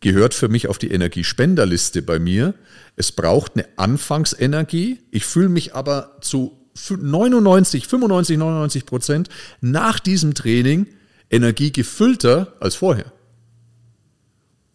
gehört 0.00 0.34
für 0.34 0.48
mich 0.48 0.68
auf 0.68 0.78
die 0.78 0.90
Energiespenderliste 0.90 2.02
bei 2.02 2.18
mir. 2.18 2.54
Es 2.96 3.12
braucht 3.12 3.52
eine 3.54 3.66
Anfangsenergie. 3.76 5.00
Ich 5.10 5.24
fühle 5.24 5.48
mich 5.48 5.74
aber 5.74 6.16
zu 6.20 6.56
99, 6.88 7.86
95, 7.86 8.38
99 8.38 8.86
Prozent 8.86 9.28
nach 9.60 10.00
diesem 10.00 10.34
Training 10.34 10.86
energiegefüllter 11.30 12.54
als 12.60 12.74
vorher. 12.74 13.12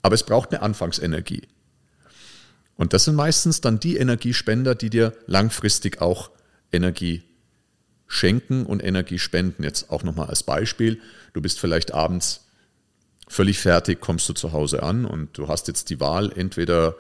Aber 0.01 0.15
es 0.15 0.23
braucht 0.23 0.51
eine 0.51 0.61
Anfangsenergie. 0.61 1.41
Und 2.75 2.93
das 2.93 3.05
sind 3.05 3.15
meistens 3.15 3.61
dann 3.61 3.79
die 3.79 3.97
Energiespender, 3.97 4.75
die 4.75 4.89
dir 4.89 5.13
langfristig 5.25 6.01
auch 6.01 6.29
Energie 6.71 7.23
schenken 8.15 8.65
und 8.65 8.83
Energie 8.83 9.19
spenden. 9.19 9.63
Jetzt 9.63 9.89
auch 9.89 10.03
nochmal 10.03 10.27
als 10.27 10.43
Beispiel. 10.43 10.99
Du 11.33 11.41
bist 11.41 11.59
vielleicht 11.59 11.93
abends 11.93 12.45
völlig 13.27 13.59
fertig, 13.59 14.01
kommst 14.01 14.29
du 14.29 14.33
zu 14.33 14.53
Hause 14.53 14.83
an 14.83 15.05
und 15.05 15.37
du 15.37 15.47
hast 15.47 15.67
jetzt 15.67 15.89
die 15.89 15.99
Wahl, 15.99 16.31
entweder 16.35 16.95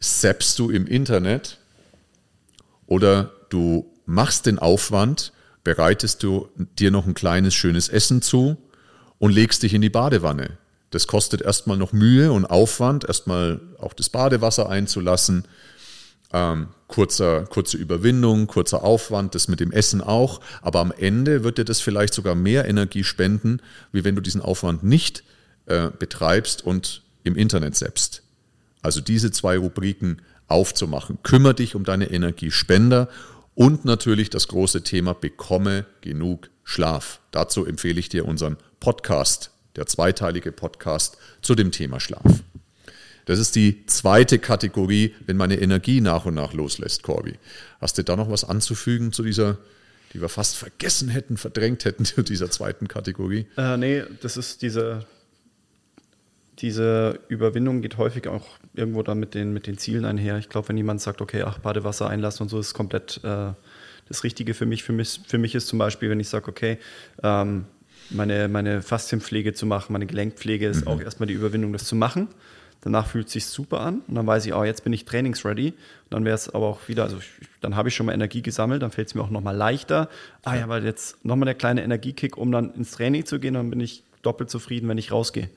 zappst 0.00 0.58
du 0.58 0.70
im 0.70 0.86
Internet 0.86 1.58
oder 2.86 3.32
du 3.48 3.90
machst 4.06 4.46
den 4.46 4.58
Aufwand, 4.58 5.32
bereitest 5.64 6.22
du 6.22 6.48
dir 6.78 6.90
noch 6.90 7.06
ein 7.06 7.14
kleines 7.14 7.54
schönes 7.54 7.88
Essen 7.88 8.22
zu 8.22 8.56
und 9.18 9.32
legst 9.32 9.62
dich 9.62 9.74
in 9.74 9.82
die 9.82 9.90
Badewanne. 9.90 10.58
Das 10.90 11.06
kostet 11.06 11.42
erstmal 11.42 11.76
noch 11.76 11.92
Mühe 11.92 12.30
und 12.30 12.44
Aufwand, 12.44 13.04
erstmal 13.04 13.60
auch 13.78 13.94
das 13.94 14.10
Badewasser 14.10 14.68
einzulassen. 14.68 15.44
Ähm, 16.34 16.66
kurzer, 16.88 17.44
kurze 17.44 17.76
Überwindung, 17.76 18.48
kurzer 18.48 18.82
Aufwand, 18.82 19.36
das 19.36 19.46
mit 19.46 19.60
dem 19.60 19.70
Essen 19.70 20.00
auch. 20.00 20.40
Aber 20.62 20.80
am 20.80 20.92
Ende 20.92 21.44
wird 21.44 21.58
dir 21.58 21.64
das 21.64 21.80
vielleicht 21.80 22.12
sogar 22.12 22.34
mehr 22.34 22.66
Energie 22.66 23.04
spenden, 23.04 23.60
wie 23.92 24.02
wenn 24.02 24.16
du 24.16 24.20
diesen 24.20 24.40
Aufwand 24.42 24.82
nicht 24.82 25.22
äh, 25.66 25.90
betreibst 25.96 26.64
und 26.64 27.02
im 27.22 27.36
Internet 27.36 27.76
selbst. 27.76 28.24
Also 28.82 29.00
diese 29.00 29.30
zwei 29.30 29.56
Rubriken 29.56 30.22
aufzumachen. 30.48 31.18
Kümmere 31.22 31.54
dich 31.54 31.76
um 31.76 31.84
deine 31.84 32.10
Energiespender 32.10 33.08
und 33.54 33.84
natürlich 33.84 34.28
das 34.28 34.48
große 34.48 34.82
Thema 34.82 35.14
bekomme 35.14 35.86
genug 36.00 36.50
Schlaf. 36.64 37.20
Dazu 37.30 37.64
empfehle 37.64 38.00
ich 38.00 38.08
dir 38.08 38.26
unseren 38.26 38.56
Podcast, 38.80 39.52
der 39.76 39.86
zweiteilige 39.86 40.50
Podcast 40.50 41.16
zu 41.42 41.54
dem 41.54 41.70
Thema 41.70 42.00
Schlaf. 42.00 42.42
Das 43.24 43.38
ist 43.38 43.56
die 43.56 43.86
zweite 43.86 44.38
Kategorie, 44.38 45.14
wenn 45.26 45.36
meine 45.36 45.60
Energie 45.60 46.00
nach 46.00 46.26
und 46.26 46.34
nach 46.34 46.52
loslässt, 46.52 47.02
Corby. 47.02 47.34
Hast 47.80 47.98
du 47.98 48.04
da 48.04 48.16
noch 48.16 48.30
was 48.30 48.44
anzufügen 48.44 49.12
zu 49.12 49.22
dieser, 49.22 49.58
die 50.12 50.20
wir 50.20 50.28
fast 50.28 50.56
vergessen 50.56 51.08
hätten, 51.08 51.36
verdrängt 51.36 51.84
hätten, 51.84 52.04
zu 52.04 52.22
dieser 52.22 52.50
zweiten 52.50 52.88
Kategorie? 52.88 53.46
Äh, 53.56 53.76
nee, 53.76 54.02
das 54.20 54.36
ist 54.36 54.62
diese, 54.62 55.06
diese 56.58 57.18
Überwindung 57.28 57.82
geht 57.82 57.98
häufig 57.98 58.28
auch 58.28 58.46
irgendwo 58.74 59.02
dann 59.02 59.18
mit 59.18 59.34
den, 59.34 59.52
mit 59.52 59.66
den 59.66 59.78
Zielen 59.78 60.04
einher. 60.04 60.38
Ich 60.38 60.48
glaube, 60.48 60.68
wenn 60.68 60.76
jemand 60.76 61.00
sagt, 61.00 61.20
okay, 61.20 61.42
ach, 61.42 61.58
Badewasser 61.58 62.08
einlassen 62.08 62.44
und 62.44 62.48
so 62.48 62.58
ist 62.58 62.74
komplett 62.74 63.20
äh, 63.24 63.52
das 64.08 64.22
Richtige 64.22 64.54
für 64.54 64.66
mich. 64.66 64.84
Für 64.84 64.92
mich. 64.92 65.20
Für 65.26 65.38
mich 65.38 65.54
ist 65.54 65.66
zum 65.66 65.78
Beispiel, 65.78 66.10
wenn 66.10 66.20
ich 66.20 66.28
sage, 66.28 66.48
okay, 66.48 66.78
ähm, 67.22 67.64
meine, 68.10 68.48
meine 68.48 68.82
Faszienpflege 68.82 69.54
zu 69.54 69.66
machen, 69.66 69.92
meine 69.92 70.06
Gelenkpflege 70.06 70.68
ist 70.68 70.82
mhm. 70.82 70.88
auch 70.88 71.00
erstmal 71.00 71.26
die 71.26 71.34
Überwindung, 71.34 71.72
das 71.72 71.84
zu 71.84 71.96
machen. 71.96 72.28
Danach 72.84 73.06
fühlt 73.06 73.28
es 73.28 73.32
sich 73.32 73.46
super 73.46 73.80
an 73.80 74.02
und 74.06 74.14
dann 74.14 74.26
weiß 74.26 74.44
ich, 74.44 74.52
oh, 74.52 74.62
jetzt 74.62 74.84
bin 74.84 74.92
ich 74.92 75.06
trainingsready. 75.06 75.68
Und 75.68 75.76
dann 76.10 76.26
wäre 76.26 76.34
es 76.34 76.50
aber 76.50 76.66
auch 76.66 76.86
wieder, 76.86 77.04
also 77.04 77.16
ich, 77.16 77.48
dann 77.62 77.76
habe 77.76 77.88
ich 77.88 77.94
schon 77.94 78.04
mal 78.04 78.12
Energie 78.12 78.42
gesammelt, 78.42 78.82
dann 78.82 78.90
fällt 78.90 79.08
es 79.08 79.14
mir 79.14 79.22
auch 79.22 79.30
nochmal 79.30 79.56
leichter. 79.56 80.10
Ah 80.44 80.54
ja, 80.54 80.68
weil 80.68 80.84
jetzt 80.84 81.24
nochmal 81.24 81.46
der 81.46 81.54
kleine 81.54 81.82
Energiekick, 81.82 82.36
um 82.36 82.52
dann 82.52 82.74
ins 82.74 82.90
Training 82.90 83.24
zu 83.24 83.40
gehen, 83.40 83.54
dann 83.54 83.70
bin 83.70 83.80
ich 83.80 84.04
doppelt 84.20 84.50
zufrieden, 84.50 84.86
wenn 84.90 84.98
ich 84.98 85.12
rausgehe. 85.12 85.48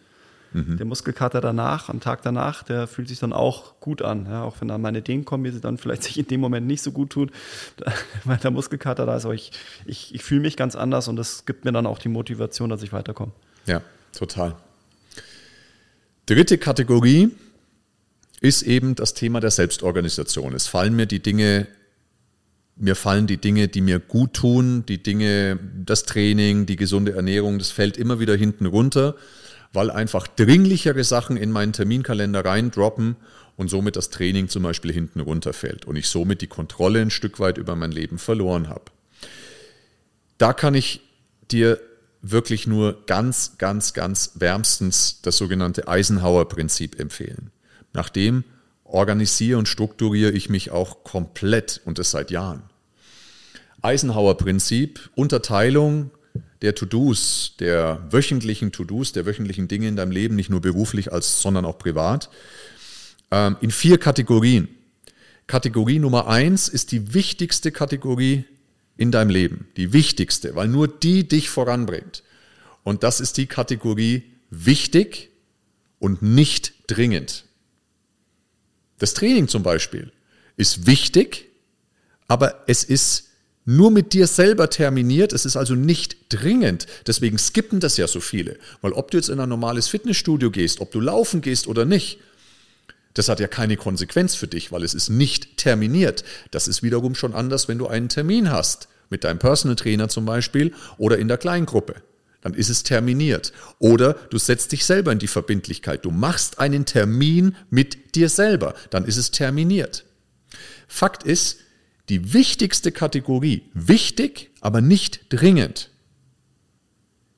Mhm. 0.54 0.78
Der 0.78 0.86
Muskelkater 0.86 1.42
danach, 1.42 1.90
am 1.90 2.00
Tag 2.00 2.22
danach, 2.22 2.63
der 2.63 2.88
fühlt 2.88 3.10
sich 3.10 3.20
dann 3.20 3.34
auch 3.34 3.78
gut 3.82 4.02
an. 4.02 4.28
Ja, 4.30 4.44
auch 4.44 4.62
wenn 4.62 4.70
da 4.70 4.78
meine 4.78 5.00
Ideen 5.00 5.26
kommen, 5.26 5.44
die 5.44 5.60
dann 5.60 5.78
vielleicht 5.78 6.04
sich 6.04 6.18
in 6.18 6.28
dem 6.28 6.40
Moment 6.40 6.66
nicht 6.66 6.82
so 6.82 6.94
gut 6.94 7.10
tut, 7.10 7.32
weil 8.24 8.38
der 8.38 8.52
Muskelkater 8.52 9.06
da 9.06 9.18
ist. 9.18 9.26
Aber 9.26 9.34
ich, 9.34 9.52
ich, 9.86 10.16
ich 10.16 10.24
fühle 10.24 10.40
mich 10.40 10.56
ganz 10.56 10.78
anders 10.78 11.10
und 11.10 11.18
das 11.18 11.46
gibt 11.46 11.66
mir 11.66 11.74
dann 11.74 11.86
auch 11.86 12.00
die 12.00 12.08
Motivation, 12.08 12.70
dass 12.70 12.84
ich 12.84 12.94
weiterkomme. 12.94 13.34
Ja, 13.66 13.82
total. 14.18 14.56
Dritte 16.28 16.60
Kategorie 16.60 17.32
ist 18.40 18.62
eben 18.62 18.94
das 18.94 19.16
Thema 19.16 19.40
der 19.40 19.50
Selbstorganisation. 19.50 20.54
Es 20.54 20.68
fallen 20.68 20.96
mir 20.96 21.08
die 21.08 21.22
Dinge 21.22 21.68
mir 22.80 22.96
fallen 22.96 23.26
die 23.26 23.38
Dinge, 23.38 23.70
die 23.70 23.82
mir 23.82 23.98
gut 23.98 24.36
tun, 24.36 24.86
die 24.86 25.02
Dinge, 25.02 25.58
das 25.84 26.04
Training, 26.04 26.68
die 26.68 26.76
gesunde 26.76 27.13
Ernährung, 27.13 27.58
das 27.58 27.72
fällt 27.72 27.98
immer 27.98 28.20
wieder 28.20 28.36
hinten 28.36 28.68
runter 28.68 29.16
weil 29.74 29.92
einfach 29.92 30.28
dringlichere 30.28 31.04
Sachen 31.04 31.38
in 31.38 31.52
meinen 31.52 31.74
Terminkalender 31.74 32.44
reindroppen 32.44 33.16
und 33.56 33.70
somit 33.70 33.96
das 33.96 34.10
Training 34.10 34.50
zum 34.50 34.63
Beispiel 34.63 34.92
hinten 34.92 35.20
runterfällt 35.20 35.86
und 35.86 35.96
ich 35.96 36.08
somit 36.08 36.42
die 36.42 36.48
Kontrolle 36.48 37.02
ein 37.02 37.10
Stück 37.10 37.40
weit 37.40 37.58
über 37.58 37.76
mein 37.76 37.92
Leben 37.92 38.18
verloren 38.18 38.70
habe. 38.70 38.86
Da 40.38 40.54
kann 40.54 40.76
ich 40.76 41.02
dir 41.52 41.80
wirklich 42.21 42.67
nur 42.67 43.06
ganz, 43.06 43.58
ganz, 43.58 43.93
ganz 43.93 44.32
wärmstens 44.36 45.21
das 45.21 45.38
sogenannte 45.38 45.88
Eisenhower-Prinzip 45.88 46.99
empfehlen. 46.99 47.51
Nachdem 47.93 48.43
organisiere 48.84 49.58
und 49.58 49.67
strukturiere 49.67 50.32
ich 50.32 50.49
mich 50.49 50.71
auch 50.71 51.03
komplett 51.03 51.82
und 51.86 51.99
das 51.99 52.12
seit 52.12 52.32
Jahren. 52.32 52.63
Eisenhower-Prinzip, 53.82 55.10
Unterteilung 55.15 56.12
der 56.62 56.73
To-Dos, 56.73 57.53
der 57.60 58.08
wöchentlichen 58.10 58.71
To-Dos, 58.71 59.12
der 59.12 59.25
wöchentlichen 59.25 59.67
Dinge 59.67 59.88
in 59.88 59.95
deinem 59.95 60.12
Leben, 60.12 60.36
nicht 60.36 60.49
nur 60.49 60.62
beruflich, 60.62 61.13
als, 61.13 61.41
sondern 61.41 61.65
auch 61.65 61.77
privat, 61.77 62.30
ähm, 63.32 63.58
in 63.62 63.71
vier 63.71 63.97
Kategorien. 63.97 64.67
Kategorie 65.45 65.99
Nummer 65.99 66.27
eins 66.27 66.67
ist 66.67 66.91
die 66.91 67.13
wichtigste 67.13 67.71
Kategorie 67.71 68.45
in 68.97 69.12
deinem 69.12 69.29
Leben, 69.29 69.67
die 69.77 69.93
wichtigste, 69.93 70.55
weil 70.55 70.67
nur 70.67 70.88
die 70.88 71.27
dich 71.27 71.49
voranbringt. 71.49 72.23
Und 72.83 73.03
das 73.03 73.19
ist 73.19 73.38
die 73.38 73.45
Kategorie 73.45 74.23
wichtig 74.49 75.29
und 75.99 76.21
nicht 76.21 76.73
dringend. 76.88 77.45
Das 78.99 79.13
Training 79.13 79.47
zum 79.47 79.63
Beispiel 79.63 80.12
ist 80.55 80.88
wichtig, 80.88 81.49
aber 82.27 82.63
es 82.67 82.83
ist 82.83 83.27
nur 83.65 83.91
mit 83.91 84.13
dir 84.13 84.27
selber 84.27 84.69
terminiert. 84.69 85.33
Es 85.33 85.45
ist 85.45 85.57
also 85.57 85.75
nicht 85.75 86.17
dringend. 86.29 86.88
Deswegen 87.05 87.38
skippen 87.38 87.81
das 87.81 87.97
ja 87.97 88.07
so 88.07 88.21
viele. 88.21 88.57
Weil 88.81 88.93
ob 88.93 89.12
du 89.12 89.17
jetzt 89.17 89.29
in 89.29 89.41
ein 89.41 89.49
normales 89.49 89.89
Fitnessstudio 89.89 90.49
gehst, 90.49 90.79
ob 90.79 90.91
du 90.91 91.01
laufen 91.01 91.41
gehst 91.41 91.67
oder 91.67 91.83
nicht, 91.83 92.19
das 93.17 93.30
hat 93.30 93.39
ja 93.39 93.47
keine 93.47 93.77
Konsequenz 93.77 94.36
für 94.36 94.47
dich, 94.47 94.71
weil 94.71 94.84
es 94.84 94.93
ist 94.93 95.10
nicht 95.10 95.58
terminiert. 95.58 96.23
Das 96.51 96.67
ist 96.67 96.84
wiederum 96.84 97.15
schon 97.15 97.34
anders, 97.34 97.67
wenn 97.67 97.80
du 97.80 97.88
einen 97.88 98.10
Termin 98.10 98.51
hast, 98.51 98.89
mit 99.10 99.23
deinem 99.23 99.39
Personal 99.39 99.75
Trainer 99.75 100.10
zum 100.10 100.25
Beispiel 100.25 100.73
oder 100.97 101.17
in 101.17 101.27
der 101.27 101.38
Kleingruppe. 101.38 101.95
Dann 102.41 102.53
ist 102.53 102.69
es 102.69 102.84
terminiert. 102.84 103.53
Oder 103.80 104.13
du 104.13 104.38
setzt 104.38 104.71
dich 104.71 104.86
selber 104.86 105.12
in 105.12 105.19
die 105.19 105.27
Verbindlichkeit. 105.27 106.06
Du 106.06 106.12
machst 106.12 106.60
einen 106.60 106.86
Termin 106.86 107.56
mit 107.69 108.15
dir 108.15 108.30
selber. 108.30 108.75
Dann 108.91 109.06
ist 109.06 109.17
es 109.17 109.32
terminiert. 109.32 110.06
Fakt 110.88 111.23
ist, 111.23 111.58
die 112.10 112.34
wichtigste 112.34 112.91
Kategorie, 112.91 113.63
wichtig, 113.73 114.51
aber 114.62 114.80
nicht 114.80 115.25
dringend, 115.30 115.89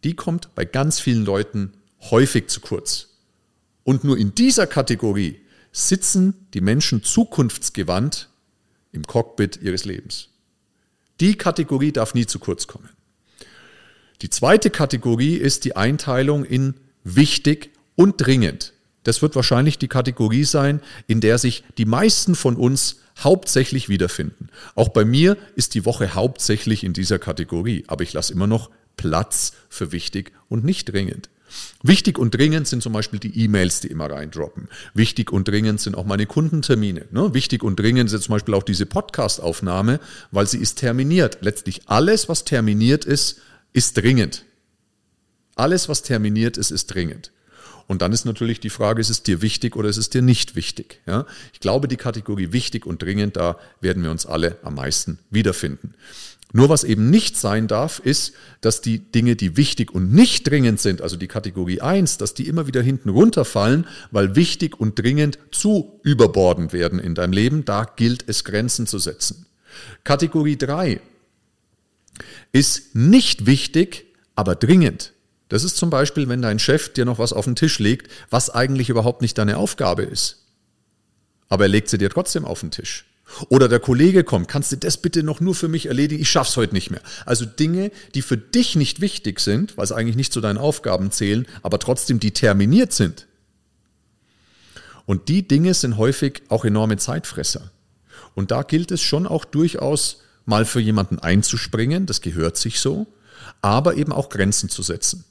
die 0.04 0.16
kommt 0.16 0.54
bei 0.56 0.66
ganz 0.66 1.00
vielen 1.00 1.26
Leuten 1.26 1.74
häufig 2.12 2.48
zu 2.48 2.60
kurz. 2.60 3.08
Und 3.84 4.04
nur 4.04 4.18
in 4.18 4.36
dieser 4.36 4.68
Kategorie 4.68 5.40
sitzen 5.72 6.48
die 6.54 6.62
Menschen 6.62 7.04
zukunftsgewandt 7.04 8.30
im 8.92 9.06
Cockpit 9.06 9.60
ihres 9.62 9.86
Lebens. 9.86 10.30
Die 11.20 11.36
Kategorie 11.36 11.92
darf 11.92 12.14
nie 12.14 12.26
zu 12.26 12.40
kurz 12.40 12.68
kommen. 12.68 12.90
Die 14.22 14.30
zweite 14.30 14.70
Kategorie 14.70 15.36
ist 15.36 15.66
die 15.66 15.76
Einteilung 15.76 16.44
in 16.44 16.76
wichtig 17.04 17.72
und 17.96 18.16
dringend. 18.18 18.74
Das 19.04 19.22
wird 19.22 19.36
wahrscheinlich 19.36 19.78
die 19.78 19.88
Kategorie 19.88 20.44
sein, 20.44 20.82
in 21.08 21.22
der 21.22 21.38
sich 21.38 21.64
die 21.78 21.86
meisten 21.86 22.36
von 22.36 22.56
uns 22.56 22.98
hauptsächlich 23.18 23.90
wiederfinden. 23.90 24.50
Auch 24.76 24.90
bei 24.90 25.06
mir 25.06 25.38
ist 25.56 25.74
die 25.74 25.86
Woche 25.86 26.16
hauptsächlich 26.16 26.84
in 26.84 26.94
dieser 26.94 27.20
Kategorie, 27.20 27.86
aber 27.88 28.04
ich 28.04 28.14
lasse 28.14 28.34
immer 28.34 28.48
noch 28.48 28.70
Platz 28.98 29.54
für 29.70 29.92
wichtig 29.92 30.34
und 30.50 30.66
nicht 30.66 30.92
dringend. 30.92 31.30
Wichtig 31.84 32.18
und 32.18 32.36
dringend 32.36 32.68
sind 32.68 32.84
zum 32.84 32.94
Beispiel 32.94 33.20
die 33.20 33.44
E-Mails, 33.44 33.80
die 33.80 33.88
immer 33.88 34.10
reindroppen. 34.10 34.68
Wichtig 34.94 35.32
und 35.32 35.48
dringend 35.48 35.82
sind 35.82 35.96
auch 35.96 36.06
meine 36.06 36.26
Kundentermine. 36.26 37.06
Ne? 37.12 37.34
Wichtig 37.34 37.64
und 37.64 37.80
dringend 37.80 38.12
ist 38.12 38.24
zum 38.24 38.34
Beispiel 38.34 38.54
auch 38.54 38.64
diese 38.64 38.86
Podcast-Aufnahme, 38.86 40.00
weil 40.32 40.48
sie 40.48 40.58
ist 40.58 40.76
terminiert. 40.76 41.40
Letztlich 41.42 41.82
alles, 41.88 42.30
was 42.30 42.46
terminiert 42.46 43.06
ist, 43.06 43.42
ist 43.74 43.98
dringend. 43.98 44.46
Alles, 45.56 45.90
was 45.90 46.04
terminiert 46.04 46.58
ist, 46.58 46.72
ist 46.72 46.88
dringend. 46.88 47.32
Und 47.90 48.04
dann 48.04 48.14
ist 48.14 48.24
natürlich 48.24 48.60
die 48.60 48.70
Frage, 48.70 49.02
ist 49.02 49.10
es 49.10 49.24
dir 49.24 49.42
wichtig 49.42 49.76
oder 49.76 49.90
ist 49.90 49.98
es 49.98 50.12
dir 50.12 50.22
nicht 50.22 50.56
wichtig? 50.56 51.02
Ja? 51.08 51.26
Ich 51.54 51.60
glaube, 51.60 51.88
die 51.88 51.98
Kategorie 51.98 52.52
wichtig 52.52 52.86
und 52.86 53.02
dringend, 53.02 53.36
da 53.36 53.58
werden 53.82 54.04
wir 54.04 54.12
uns 54.12 54.28
alle 54.28 54.58
am 54.62 54.76
meisten 54.76 55.18
wiederfinden. 55.32 55.96
Nur 56.52 56.70
was 56.70 56.84
eben 56.84 57.12
nicht 57.12 57.38
sein 57.38 57.68
darf, 57.68 58.00
ist, 58.00 58.34
dass 58.62 58.82
die 58.82 59.00
Dinge, 59.00 59.36
die 59.36 59.56
wichtig 59.56 59.92
und 59.92 60.12
nicht 60.12 60.50
dringend 60.50 60.80
sind, 60.80 61.02
also 61.02 61.16
die 61.16 61.28
Kategorie 61.28 61.82
1, 61.82 62.18
dass 62.18 62.34
die 62.34 62.48
immer 62.48 62.66
wieder 62.66 62.82
hinten 62.82 63.10
runterfallen, 63.10 63.86
weil 64.10 64.36
wichtig 64.36 64.80
und 64.80 64.98
dringend 64.98 65.38
zu 65.52 66.00
überbordend 66.04 66.74
werden 66.74 66.98
in 66.98 67.14
deinem 67.14 67.34
Leben. 67.34 67.66
Da 67.66 67.84
gilt 67.84 68.24
es, 68.28 68.44
Grenzen 68.44 68.88
zu 68.88 68.98
setzen. 68.98 69.46
Kategorie 70.04 70.58
3 70.58 71.02
ist 72.52 72.96
nicht 72.96 73.46
wichtig, 73.46 74.08
aber 74.36 74.56
dringend. 74.56 75.14
Das 75.50 75.64
ist 75.64 75.78
zum 75.78 75.90
Beispiel, 75.90 76.30
wenn 76.30 76.42
dein 76.42 76.60
Chef 76.60 76.94
dir 76.94 77.06
noch 77.06 77.20
was 77.20 77.34
auf 77.34 77.46
den 77.46 77.56
Tisch 77.56 77.80
legt, 77.80 78.12
was 78.30 78.50
eigentlich 78.50 78.90
überhaupt 78.90 79.22
nicht 79.22 79.38
deine 79.38 79.58
Aufgabe 79.58 80.04
ist. 80.04 80.46
Aber 81.48 81.66
er 81.66 81.70
legt 81.70 81.90
sie 81.90 81.98
dir 81.98 82.10
trotzdem 82.10 82.46
auf 82.46 82.60
den 82.60 82.72
Tisch. 82.72 83.09
Oder 83.50 83.68
der 83.68 83.80
Kollege 83.80 84.24
kommt, 84.24 84.48
kannst 84.48 84.72
du 84.72 84.78
das 84.78 84.98
bitte 84.98 85.24
noch 85.24 85.40
nur 85.40 85.56
für 85.56 85.68
mich 85.68 85.86
erledigen? 85.86 86.22
Ich 86.22 86.30
schaff's 86.30 86.58
heute 86.58 86.74
nicht 86.74 86.92
mehr. 86.92 87.02
Also 87.26 87.46
Dinge, 87.46 87.92
die 88.16 88.22
für 88.22 88.38
dich 88.38 88.76
nicht 88.76 89.02
wichtig 89.02 89.40
sind, 89.40 89.78
weil 89.78 89.88
sie 89.88 89.96
eigentlich 89.96 90.16
nicht 90.16 90.34
zu 90.34 90.42
deinen 90.42 90.58
Aufgaben 90.58 91.12
zählen, 91.12 91.48
aber 91.62 91.80
trotzdem 91.80 92.20
determiniert 92.20 92.92
sind. 92.92 93.28
Und 95.06 95.30
die 95.30 95.48
Dinge 95.48 95.74
sind 95.74 95.98
häufig 95.98 96.44
auch 96.50 96.66
enorme 96.66 96.98
Zeitfresser. 96.98 97.72
Und 98.36 98.52
da 98.52 98.64
gilt 98.64 98.92
es 98.92 99.02
schon 99.02 99.26
auch 99.26 99.46
durchaus 99.46 100.22
mal 100.46 100.66
für 100.66 100.80
jemanden 100.80 101.20
einzuspringen, 101.20 102.06
das 102.06 102.22
gehört 102.22 102.58
sich 102.58 102.80
so, 102.80 103.08
aber 103.62 103.96
eben 103.96 104.12
auch 104.12 104.30
Grenzen 104.30 104.70
zu 104.70 104.82
setzen 104.82 105.26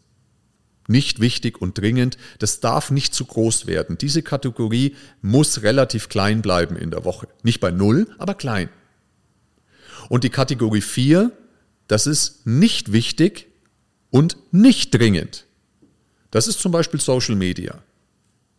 nicht 0.88 1.20
wichtig 1.20 1.60
und 1.60 1.78
dringend. 1.78 2.18
Das 2.38 2.60
darf 2.60 2.90
nicht 2.90 3.14
zu 3.14 3.24
groß 3.24 3.66
werden. 3.66 3.98
Diese 3.98 4.22
Kategorie 4.22 4.96
muss 5.22 5.62
relativ 5.62 6.08
klein 6.08 6.42
bleiben 6.42 6.76
in 6.76 6.90
der 6.90 7.04
Woche. 7.04 7.28
Nicht 7.42 7.60
bei 7.60 7.70
Null, 7.70 8.08
aber 8.18 8.34
klein. 8.34 8.68
Und 10.08 10.24
die 10.24 10.30
Kategorie 10.30 10.80
4, 10.80 11.30
das 11.86 12.06
ist 12.06 12.46
nicht 12.46 12.92
wichtig 12.92 13.46
und 14.10 14.36
nicht 14.50 14.94
dringend. 14.94 15.44
Das 16.30 16.48
ist 16.48 16.60
zum 16.60 16.72
Beispiel 16.72 17.00
Social 17.00 17.36
Media. 17.36 17.82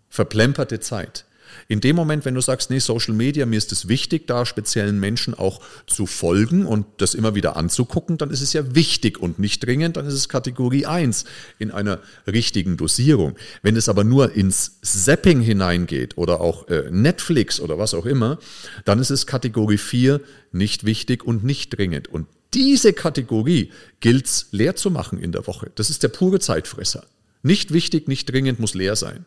Verplemperte 0.09 0.79
Zeit. 0.79 1.25
In 1.67 1.81
dem 1.81 1.95
Moment, 1.95 2.25
wenn 2.25 2.35
du 2.35 2.41
sagst, 2.41 2.69
nee, 2.69 2.79
Social 2.79 3.13
Media, 3.13 3.45
mir 3.45 3.57
ist 3.57 3.71
es 3.71 3.87
wichtig, 3.87 4.27
da 4.27 4.45
speziellen 4.45 4.99
Menschen 4.99 5.33
auch 5.33 5.61
zu 5.87 6.05
folgen 6.05 6.65
und 6.65 6.85
das 6.97 7.13
immer 7.13 7.35
wieder 7.35 7.55
anzugucken, 7.55 8.17
dann 8.17 8.31
ist 8.31 8.41
es 8.41 8.53
ja 8.53 8.75
wichtig 8.75 9.19
und 9.19 9.39
nicht 9.39 9.65
dringend, 9.65 9.97
dann 9.97 10.05
ist 10.05 10.13
es 10.13 10.29
Kategorie 10.29 10.85
1 10.85 11.25
in 11.57 11.71
einer 11.71 11.99
richtigen 12.27 12.77
Dosierung. 12.77 13.35
Wenn 13.61 13.75
es 13.75 13.89
aber 13.89 14.03
nur 14.03 14.33
ins 14.33 14.79
Zapping 14.81 15.41
hineingeht 15.41 16.17
oder 16.17 16.41
auch 16.41 16.67
äh, 16.69 16.89
Netflix 16.91 17.59
oder 17.59 17.77
was 17.77 17.93
auch 17.93 18.05
immer, 18.05 18.39
dann 18.85 18.99
ist 18.99 19.09
es 19.09 19.27
Kategorie 19.27 19.77
4 19.77 20.21
nicht 20.51 20.85
wichtig 20.85 21.23
und 21.23 21.43
nicht 21.43 21.77
dringend. 21.77 22.07
Und 22.07 22.27
diese 22.53 22.93
Kategorie 22.93 23.71
gilt 23.99 24.25
es 24.25 24.47
leer 24.51 24.75
zu 24.75 24.89
machen 24.89 25.19
in 25.19 25.31
der 25.31 25.45
Woche. 25.45 25.71
Das 25.75 25.89
ist 25.89 26.03
der 26.03 26.07
pure 26.09 26.39
Zeitfresser. 26.39 27.05
Nicht 27.43 27.71
wichtig, 27.71 28.07
nicht 28.07 28.31
dringend, 28.31 28.59
muss 28.59 28.73
leer 28.73 28.95
sein. 28.95 29.25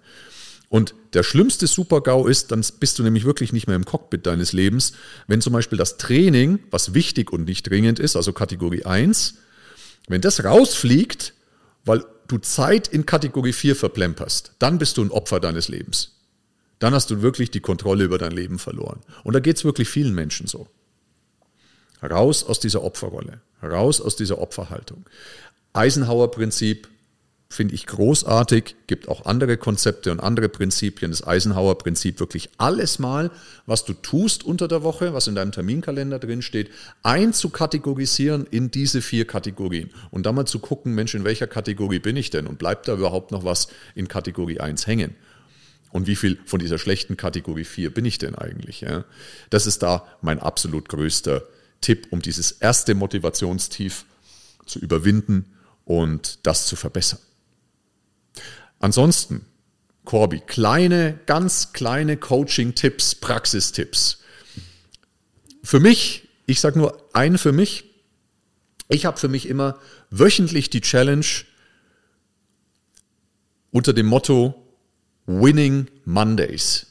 Und 0.72 0.94
der 1.12 1.22
schlimmste 1.22 1.66
Super-GAU 1.66 2.26
ist, 2.26 2.50
dann 2.50 2.64
bist 2.80 2.98
du 2.98 3.02
nämlich 3.02 3.26
wirklich 3.26 3.52
nicht 3.52 3.66
mehr 3.66 3.76
im 3.76 3.84
Cockpit 3.84 4.26
deines 4.26 4.54
Lebens, 4.54 4.94
wenn 5.26 5.42
zum 5.42 5.52
Beispiel 5.52 5.76
das 5.76 5.98
Training, 5.98 6.60
was 6.70 6.94
wichtig 6.94 7.30
und 7.30 7.44
nicht 7.44 7.68
dringend 7.68 7.98
ist, 7.98 8.16
also 8.16 8.32
Kategorie 8.32 8.86
1, 8.86 9.34
wenn 10.08 10.22
das 10.22 10.42
rausfliegt, 10.42 11.34
weil 11.84 12.06
du 12.26 12.38
Zeit 12.38 12.88
in 12.88 13.04
Kategorie 13.04 13.52
4 13.52 13.76
verplemperst, 13.76 14.54
dann 14.60 14.78
bist 14.78 14.96
du 14.96 15.02
ein 15.02 15.10
Opfer 15.10 15.40
deines 15.40 15.68
Lebens. 15.68 16.16
Dann 16.78 16.94
hast 16.94 17.10
du 17.10 17.20
wirklich 17.20 17.50
die 17.50 17.60
Kontrolle 17.60 18.04
über 18.04 18.16
dein 18.16 18.32
Leben 18.32 18.58
verloren. 18.58 19.00
Und 19.24 19.34
da 19.34 19.40
geht 19.40 19.58
es 19.58 19.66
wirklich 19.66 19.90
vielen 19.90 20.14
Menschen 20.14 20.46
so. 20.46 20.68
Raus 22.02 22.44
aus 22.44 22.60
dieser 22.60 22.82
Opferrolle, 22.82 23.42
raus 23.62 24.00
aus 24.00 24.16
dieser 24.16 24.38
Opferhaltung. 24.38 25.04
Eisenhower-Prinzip, 25.74 26.88
finde 27.52 27.74
ich 27.74 27.86
großartig, 27.86 28.76
gibt 28.86 29.08
auch 29.08 29.26
andere 29.26 29.56
Konzepte 29.56 30.10
und 30.10 30.20
andere 30.20 30.48
Prinzipien. 30.48 31.10
Das 31.10 31.26
Eisenhower-Prinzip 31.26 32.18
wirklich 32.18 32.50
alles 32.58 32.98
mal, 32.98 33.30
was 33.66 33.84
du 33.84 33.92
tust 33.92 34.44
unter 34.44 34.68
der 34.68 34.82
Woche, 34.82 35.14
was 35.14 35.26
in 35.26 35.34
deinem 35.34 35.52
Terminkalender 35.52 36.18
drin 36.18 36.42
steht, 36.42 36.70
einzukategorisieren 37.02 38.46
in 38.46 38.70
diese 38.70 39.02
vier 39.02 39.26
Kategorien 39.26 39.90
und 40.10 40.26
dann 40.26 40.34
mal 40.34 40.46
zu 40.46 40.58
gucken, 40.58 40.94
Mensch, 40.94 41.14
in 41.14 41.24
welcher 41.24 41.46
Kategorie 41.46 41.98
bin 41.98 42.16
ich 42.16 42.30
denn 42.30 42.46
und 42.46 42.58
bleibt 42.58 42.88
da 42.88 42.94
überhaupt 42.94 43.30
noch 43.30 43.44
was 43.44 43.68
in 43.94 44.08
Kategorie 44.08 44.60
1 44.60 44.86
hängen? 44.86 45.14
Und 45.90 46.06
wie 46.06 46.16
viel 46.16 46.38
von 46.46 46.58
dieser 46.58 46.78
schlechten 46.78 47.18
Kategorie 47.18 47.64
4 47.64 47.92
bin 47.92 48.06
ich 48.06 48.16
denn 48.16 48.34
eigentlich? 48.34 48.80
Ja? 48.80 49.04
Das 49.50 49.66
ist 49.66 49.82
da 49.82 50.06
mein 50.22 50.38
absolut 50.38 50.88
größter 50.88 51.42
Tipp, 51.82 52.06
um 52.10 52.22
dieses 52.22 52.52
erste 52.52 52.94
Motivationstief 52.94 54.06
zu 54.64 54.78
überwinden 54.78 55.44
und 55.84 56.38
das 56.44 56.66
zu 56.66 56.76
verbessern. 56.76 57.18
Ansonsten, 58.82 59.46
Corby, 60.04 60.40
kleine, 60.40 61.18
ganz 61.26 61.72
kleine 61.72 62.16
Coaching-Tipps, 62.16 63.14
Praxistipps. 63.14 64.18
Für 65.62 65.78
mich, 65.78 66.28
ich 66.46 66.60
sage 66.60 66.80
nur 66.80 67.08
einen 67.12 67.38
für 67.38 67.52
mich, 67.52 67.84
ich 68.88 69.06
habe 69.06 69.20
für 69.20 69.28
mich 69.28 69.48
immer 69.48 69.78
wöchentlich 70.10 70.68
die 70.68 70.80
Challenge 70.80 71.24
unter 73.70 73.92
dem 73.92 74.06
Motto 74.06 74.66
Winning 75.26 75.86
Mondays. 76.04 76.88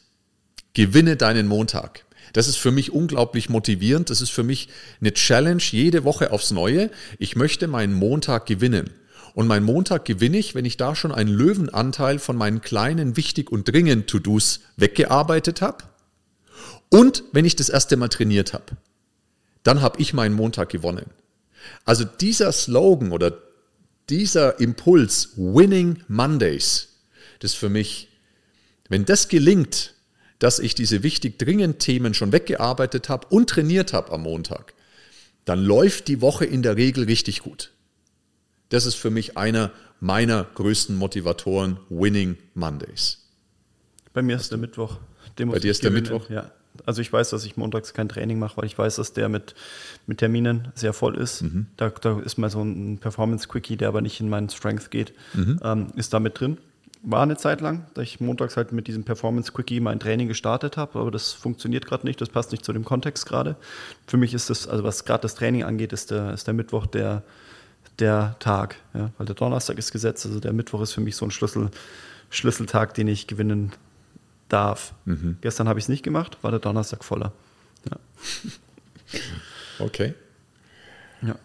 Gewinne 0.73 1.17
deinen 1.17 1.47
Montag. 1.47 2.05
Das 2.31 2.47
ist 2.47 2.55
für 2.55 2.71
mich 2.71 2.93
unglaublich 2.93 3.49
motivierend. 3.49 4.09
Das 4.09 4.21
ist 4.21 4.29
für 4.29 4.43
mich 4.43 4.69
eine 5.01 5.13
Challenge 5.13 5.61
jede 5.61 6.05
Woche 6.05 6.31
aufs 6.31 6.51
Neue. 6.51 6.89
Ich 7.19 7.35
möchte 7.35 7.67
meinen 7.67 7.93
Montag 7.93 8.45
gewinnen. 8.45 8.89
Und 9.33 9.47
mein 9.47 9.63
Montag 9.63 10.05
gewinne 10.05 10.37
ich, 10.37 10.55
wenn 10.55 10.65
ich 10.65 10.77
da 10.77 10.95
schon 10.95 11.11
einen 11.11 11.29
Löwenanteil 11.29 12.19
von 12.19 12.35
meinen 12.35 12.61
kleinen, 12.61 13.15
wichtig 13.15 13.51
und 13.51 13.67
dringend 13.67 14.07
To-Dos 14.07 14.61
weggearbeitet 14.75 15.61
habe. 15.61 15.85
Und 16.89 17.23
wenn 17.31 17.45
ich 17.45 17.55
das 17.55 17.69
erste 17.69 17.95
Mal 17.95 18.09
trainiert 18.09 18.53
habe. 18.53 18.77
Dann 19.63 19.81
habe 19.81 20.01
ich 20.01 20.13
meinen 20.13 20.35
Montag 20.35 20.69
gewonnen. 20.69 21.09
Also 21.85 22.03
dieser 22.03 22.51
Slogan 22.51 23.11
oder 23.11 23.37
dieser 24.09 24.59
Impuls, 24.59 25.29
Winning 25.37 26.03
Mondays, 26.07 26.89
das 27.39 27.51
ist 27.51 27.57
für 27.57 27.69
mich, 27.69 28.09
wenn 28.89 29.05
das 29.05 29.29
gelingt, 29.29 29.93
dass 30.39 30.59
ich 30.59 30.75
diese 30.75 31.03
wichtig 31.03 31.37
dringend 31.39 31.79
Themen 31.79 32.13
schon 32.13 32.31
weggearbeitet 32.31 33.09
habe 33.09 33.27
und 33.27 33.49
trainiert 33.49 33.93
habe 33.93 34.11
am 34.11 34.23
Montag, 34.23 34.73
dann 35.45 35.63
läuft 35.63 36.07
die 36.07 36.19
Woche 36.19 36.45
in 36.45 36.63
der 36.63 36.77
Regel 36.77 37.05
richtig 37.05 37.41
gut. 37.41 37.71
Das 38.71 38.85
ist 38.85 38.95
für 38.95 39.11
mich 39.11 39.37
einer 39.37 39.71
meiner 39.99 40.45
größten 40.55 40.95
Motivatoren, 40.95 41.77
Winning 41.89 42.37
Mondays. 42.55 43.19
Bei 44.13 44.21
mir 44.21 44.37
ist 44.37 44.49
der 44.49 44.57
Mittwoch. 44.57 44.97
Bei 45.37 45.59
dir 45.59 45.71
ist 45.71 45.83
der 45.83 45.91
Mittwoch? 45.91 46.29
Ja. 46.29 46.51
Also 46.85 47.01
ich 47.01 47.11
weiß, 47.11 47.29
dass 47.31 47.45
ich 47.45 47.57
montags 47.57 47.93
kein 47.93 48.07
Training 48.07 48.39
mache, 48.39 48.57
weil 48.57 48.65
ich 48.65 48.77
weiß, 48.77 48.95
dass 48.95 49.11
der 49.11 49.27
mit, 49.27 49.55
mit 50.07 50.19
Terminen 50.19 50.69
sehr 50.73 50.93
voll 50.93 51.17
ist. 51.17 51.41
Mhm. 51.41 51.67
Da, 51.75 51.89
da, 51.89 52.19
ist 52.21 52.37
mal 52.37 52.49
so 52.49 52.63
ein 52.63 52.97
Performance-Quickie, 52.97 53.75
der 53.75 53.89
aber 53.89 54.01
nicht 54.01 54.21
in 54.21 54.29
meinen 54.29 54.49
Strength 54.49 54.89
geht, 54.89 55.13
mhm. 55.33 55.59
ähm, 55.63 55.87
ist 55.97 56.13
da 56.13 56.21
mit 56.21 56.39
drin. 56.39 56.57
War 57.03 57.23
eine 57.23 57.35
Zeit 57.35 57.59
lang, 57.59 57.87
da 57.93 58.01
ich 58.01 58.21
montags 58.21 58.55
halt 58.55 58.71
mit 58.71 58.87
diesem 58.87 59.03
Performance-Quickie 59.03 59.81
mein 59.81 59.99
Training 59.99 60.29
gestartet 60.29 60.77
habe, 60.77 60.97
aber 60.97 61.11
das 61.11 61.33
funktioniert 61.33 61.85
gerade 61.85 62.05
nicht, 62.05 62.21
das 62.21 62.29
passt 62.29 62.51
nicht 62.53 62.63
zu 62.63 62.71
dem 62.71 62.85
Kontext 62.85 63.25
gerade. 63.25 63.57
Für 64.07 64.17
mich 64.17 64.33
ist 64.33 64.49
das, 64.49 64.67
also 64.67 64.85
was 64.85 65.03
gerade 65.03 65.23
das 65.23 65.35
Training 65.35 65.63
angeht, 65.63 65.91
ist 65.91 66.11
der, 66.11 66.33
ist 66.33 66.47
der 66.47 66.53
Mittwoch 66.53 66.85
der, 66.85 67.23
der 68.01 68.35
Tag, 68.39 68.77
ja, 68.93 69.11
weil 69.17 69.25
der 69.25 69.35
Donnerstag 69.35 69.77
ist 69.77 69.91
gesetzt, 69.91 70.25
also 70.25 70.39
der 70.39 70.53
Mittwoch 70.53 70.81
ist 70.81 70.91
für 70.93 71.01
mich 71.01 71.15
so 71.15 71.25
ein 71.25 71.31
Schlüssel, 71.31 71.69
Schlüsseltag, 72.29 72.93
den 72.95 73.07
ich 73.07 73.27
gewinnen 73.27 73.71
darf. 74.49 74.93
Mhm. 75.05 75.37
Gestern 75.41 75.69
habe 75.69 75.79
ich 75.79 75.85
es 75.85 75.89
nicht 75.89 76.03
gemacht, 76.03 76.37
war 76.41 76.51
der 76.51 76.59
Donnerstag 76.59 77.03
voller. 77.03 77.31
Ja. 77.89 77.97
Okay. 79.79 80.13
Ja. 81.23 81.35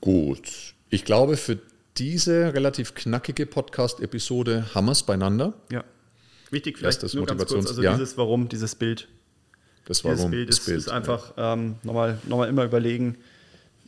Gut. 0.00 0.74
Ich 0.90 1.04
glaube, 1.04 1.36
für 1.36 1.58
diese 1.98 2.52
relativ 2.52 2.94
knackige 2.94 3.46
Podcast-Episode 3.46 4.74
haben 4.74 4.86
wir 4.86 4.92
es 4.92 5.04
beieinander. 5.04 5.54
Ja. 5.70 5.84
Wichtig 6.50 6.78
vielleicht 6.78 7.02
das 7.02 7.14
nur 7.14 7.22
Motivations 7.22 7.64
kurz, 7.64 7.68
also 7.68 7.82
ja. 7.82 7.92
dieses 7.94 8.18
Warum, 8.18 8.48
dieses 8.48 8.74
Bild. 8.74 9.08
Das 9.86 10.04
Warum, 10.04 10.16
dieses 10.16 10.30
Bild, 10.30 10.48
das 10.48 10.60
Bild 10.64 10.78
ist, 10.78 10.86
ist 10.86 10.92
einfach 10.92 11.36
ja. 11.36 11.54
ähm, 11.54 11.76
nochmal, 11.84 12.18
nochmal 12.26 12.48
immer 12.48 12.64
überlegen, 12.64 13.16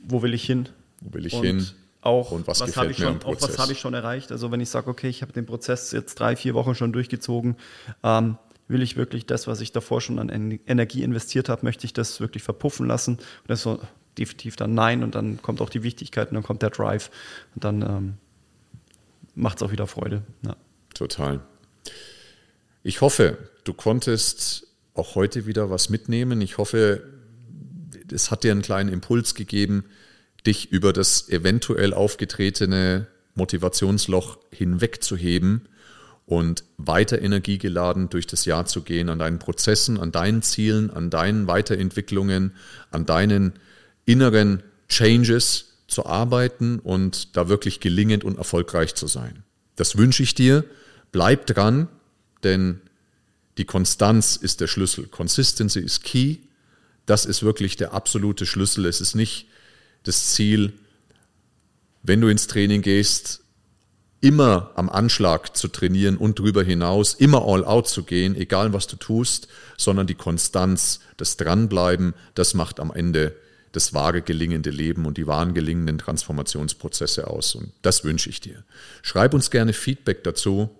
wo 0.06 0.22
will 0.22 0.32
ich 0.32 0.44
hin? 0.44 0.68
Wo 1.00 1.14
will 1.14 1.26
ich 1.26 1.34
und 1.34 1.44
hin? 1.44 1.66
Auch 2.01 2.30
und 2.30 2.46
was, 2.46 2.61
was 2.61 2.68
gefällt 2.68 2.92
ich 2.92 2.99
schon, 2.99 3.22
auch 3.24 3.40
was 3.40 3.59
habe 3.59 3.72
ich 3.72 3.80
schon 3.80 3.94
erreicht. 3.94 4.30
Also 4.32 4.51
wenn 4.51 4.61
ich 4.61 4.70
sage, 4.70 4.88
okay, 4.88 5.09
ich 5.09 5.22
habe 5.22 5.32
den 5.32 5.46
Prozess 5.46 5.92
jetzt 5.92 6.20
drei, 6.20 6.36
vier 6.36 6.55
Wochen 6.55 6.74
schon 6.74 6.92
durchgezogen, 6.92 7.57
ähm, 8.03 8.38
will 8.68 8.82
ich 8.82 8.96
wirklich 8.96 9.26
das, 9.26 9.46
was 9.46 9.61
ich 9.61 9.72
davor 9.72 10.01
schon 10.01 10.18
an 10.18 10.28
En- 10.28 10.61
Energie 10.66 11.03
investiert 11.03 11.49
habe, 11.49 11.64
möchte 11.64 11.86
ich 11.86 11.92
das 11.92 12.20
wirklich 12.20 12.42
verpuffen 12.42 12.86
lassen? 12.86 13.14
Und 13.14 13.49
das 13.49 13.62
so 13.62 13.80
definitiv 14.16 14.57
dann 14.57 14.74
nein 14.74 15.03
und 15.03 15.14
dann 15.14 15.40
kommt 15.42 15.61
auch 15.61 15.70
die 15.70 15.82
Wichtigkeit 15.82 16.28
und 16.28 16.34
dann 16.34 16.42
kommt 16.42 16.62
der 16.62 16.70
Drive 16.70 17.11
und 17.55 17.64
dann 17.64 17.82
ähm, 17.82 18.14
macht 19.34 19.59
es 19.59 19.62
auch 19.62 19.72
wieder 19.72 19.86
Freude. 19.86 20.22
Ja. 20.44 20.57
Total. 20.94 21.40
Ich 22.82 23.01
hoffe, 23.01 23.38
du 23.64 23.72
konntest 23.72 24.66
auch 24.94 25.14
heute 25.14 25.46
wieder 25.46 25.70
was 25.70 25.88
mitnehmen. 25.88 26.40
Ich 26.40 26.59
hoffe, 26.59 27.03
es 28.11 28.30
hat 28.30 28.44
dir 28.44 28.53
einen 28.53 28.62
kleinen 28.62 28.88
Impuls 28.90 29.34
gegeben, 29.34 29.84
dich 30.49 30.72
über 30.72 30.92
das 30.92 31.28
eventuell 31.28 31.94
aufgetretene 31.94 33.07
Motivationsloch 33.34 34.38
hinwegzuheben 34.51 35.68
und 36.26 36.64
weiter 36.78 37.20
energiegeladen 37.20 38.09
durch 38.09 38.26
das 38.26 38.44
Jahr 38.46 38.66
zu 38.66 38.82
gehen, 38.82 39.11
an 39.11 39.18
deinen 39.18 39.38
Prozessen, 39.38 40.01
an 40.01 40.11
deinen 40.11 40.42
Zielen, 40.42 40.90
an 40.90 41.11
deinen 41.11 41.46
Weiterentwicklungen, 41.46 42.55
an 42.90 43.07
deinen 43.07 43.53
inneren 44.07 44.62
Changes 44.88 45.66
zu 45.86 46.07
arbeiten 46.07 46.78
und 46.80 47.36
da 47.36 47.49
wirklich 47.49 47.80
gelingend 47.80 48.24
und 48.24 48.38
erfolgreich 48.38 48.94
zu 48.94 49.07
sein. 49.07 49.44
Das 49.76 49.96
wünsche 49.96 50.22
ich 50.22 50.34
dir. 50.34 50.64
Bleib 51.12 51.46
dran, 51.46 51.88
denn 52.42 52.80
die 53.59 53.64
Konstanz 53.64 54.36
ist 54.36 54.61
der 54.61 54.66
Schlüssel. 54.66 55.07
Consistency 55.07 55.80
ist 55.80 56.05
key. 56.05 56.38
Das 57.07 57.26
ist 57.26 57.42
wirklich 57.42 57.76
der 57.76 57.92
absolute 57.92 58.46
Schlüssel. 58.46 58.86
Es 58.86 59.01
ist 59.01 59.14
nicht 59.14 59.46
das 60.09 60.28
Ziel, 60.32 60.72
wenn 62.02 62.20
du 62.20 62.28
ins 62.28 62.46
Training 62.46 62.82
gehst, 62.82 63.42
immer 64.20 64.72
am 64.74 64.88
Anschlag 64.88 65.56
zu 65.56 65.68
trainieren 65.68 66.16
und 66.16 66.38
darüber 66.38 66.64
hinaus 66.64 67.14
immer 67.14 67.44
all 67.46 67.64
out 67.64 67.88
zu 67.88 68.02
gehen, 68.02 68.34
egal 68.34 68.72
was 68.72 68.86
du 68.86 68.96
tust, 68.96 69.48
sondern 69.76 70.06
die 70.06 70.14
Konstanz, 70.14 71.00
das 71.16 71.36
Dranbleiben, 71.36 72.14
das 72.34 72.54
macht 72.54 72.80
am 72.80 72.90
Ende 72.90 73.36
das 73.72 73.92
wahre 73.94 74.22
gelingende 74.22 74.70
Leben 74.70 75.04
und 75.04 75.18
die 75.18 75.26
wahren 75.26 75.54
gelingenden 75.54 75.98
Transformationsprozesse 75.98 77.28
aus. 77.28 77.54
Und 77.54 77.72
das 77.82 78.02
wünsche 78.02 78.30
ich 78.30 78.40
dir. 78.40 78.64
Schreib 79.02 79.34
uns 79.34 79.50
gerne 79.50 79.72
Feedback 79.74 80.24
dazu 80.24 80.70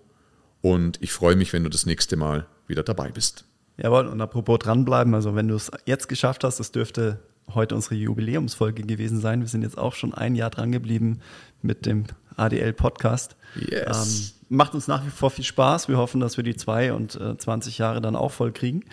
und 0.61 0.97
ich 1.01 1.13
freue 1.13 1.35
mich, 1.35 1.53
wenn 1.53 1.63
du 1.63 1.69
das 1.69 1.85
nächste 1.85 2.17
Mal 2.17 2.47
wieder 2.67 2.83
dabei 2.83 3.11
bist. 3.11 3.45
Jawohl, 3.77 4.07
und 4.07 4.19
apropos 4.19 4.59
dranbleiben, 4.59 5.13
also 5.13 5.35
wenn 5.35 5.47
du 5.47 5.55
es 5.55 5.71
jetzt 5.85 6.09
geschafft 6.09 6.43
hast, 6.43 6.59
das 6.59 6.71
dürfte 6.71 7.19
heute 7.53 7.75
unsere 7.75 7.95
Jubiläumsfolge 7.95 8.83
gewesen 8.83 9.19
sein. 9.19 9.41
Wir 9.41 9.47
sind 9.47 9.63
jetzt 9.63 9.77
auch 9.77 9.93
schon 9.93 10.13
ein 10.13 10.35
Jahr 10.35 10.49
dran 10.49 10.71
geblieben 10.71 11.19
mit 11.61 11.85
dem 11.85 12.05
ADL-Podcast. 12.35 13.35
Yes. 13.55 14.33
Ähm, 14.49 14.57
macht 14.57 14.73
uns 14.73 14.87
nach 14.87 15.05
wie 15.05 15.09
vor 15.09 15.29
viel 15.29 15.45
Spaß. 15.45 15.87
Wir 15.87 15.97
hoffen, 15.97 16.21
dass 16.21 16.37
wir 16.37 16.43
die 16.43 16.55
zwei 16.55 16.93
und 16.93 17.15
äh, 17.15 17.37
20 17.37 17.77
Jahre 17.77 18.01
dann 18.01 18.15
auch 18.15 18.31
voll 18.31 18.51
kriegen. 18.51 18.85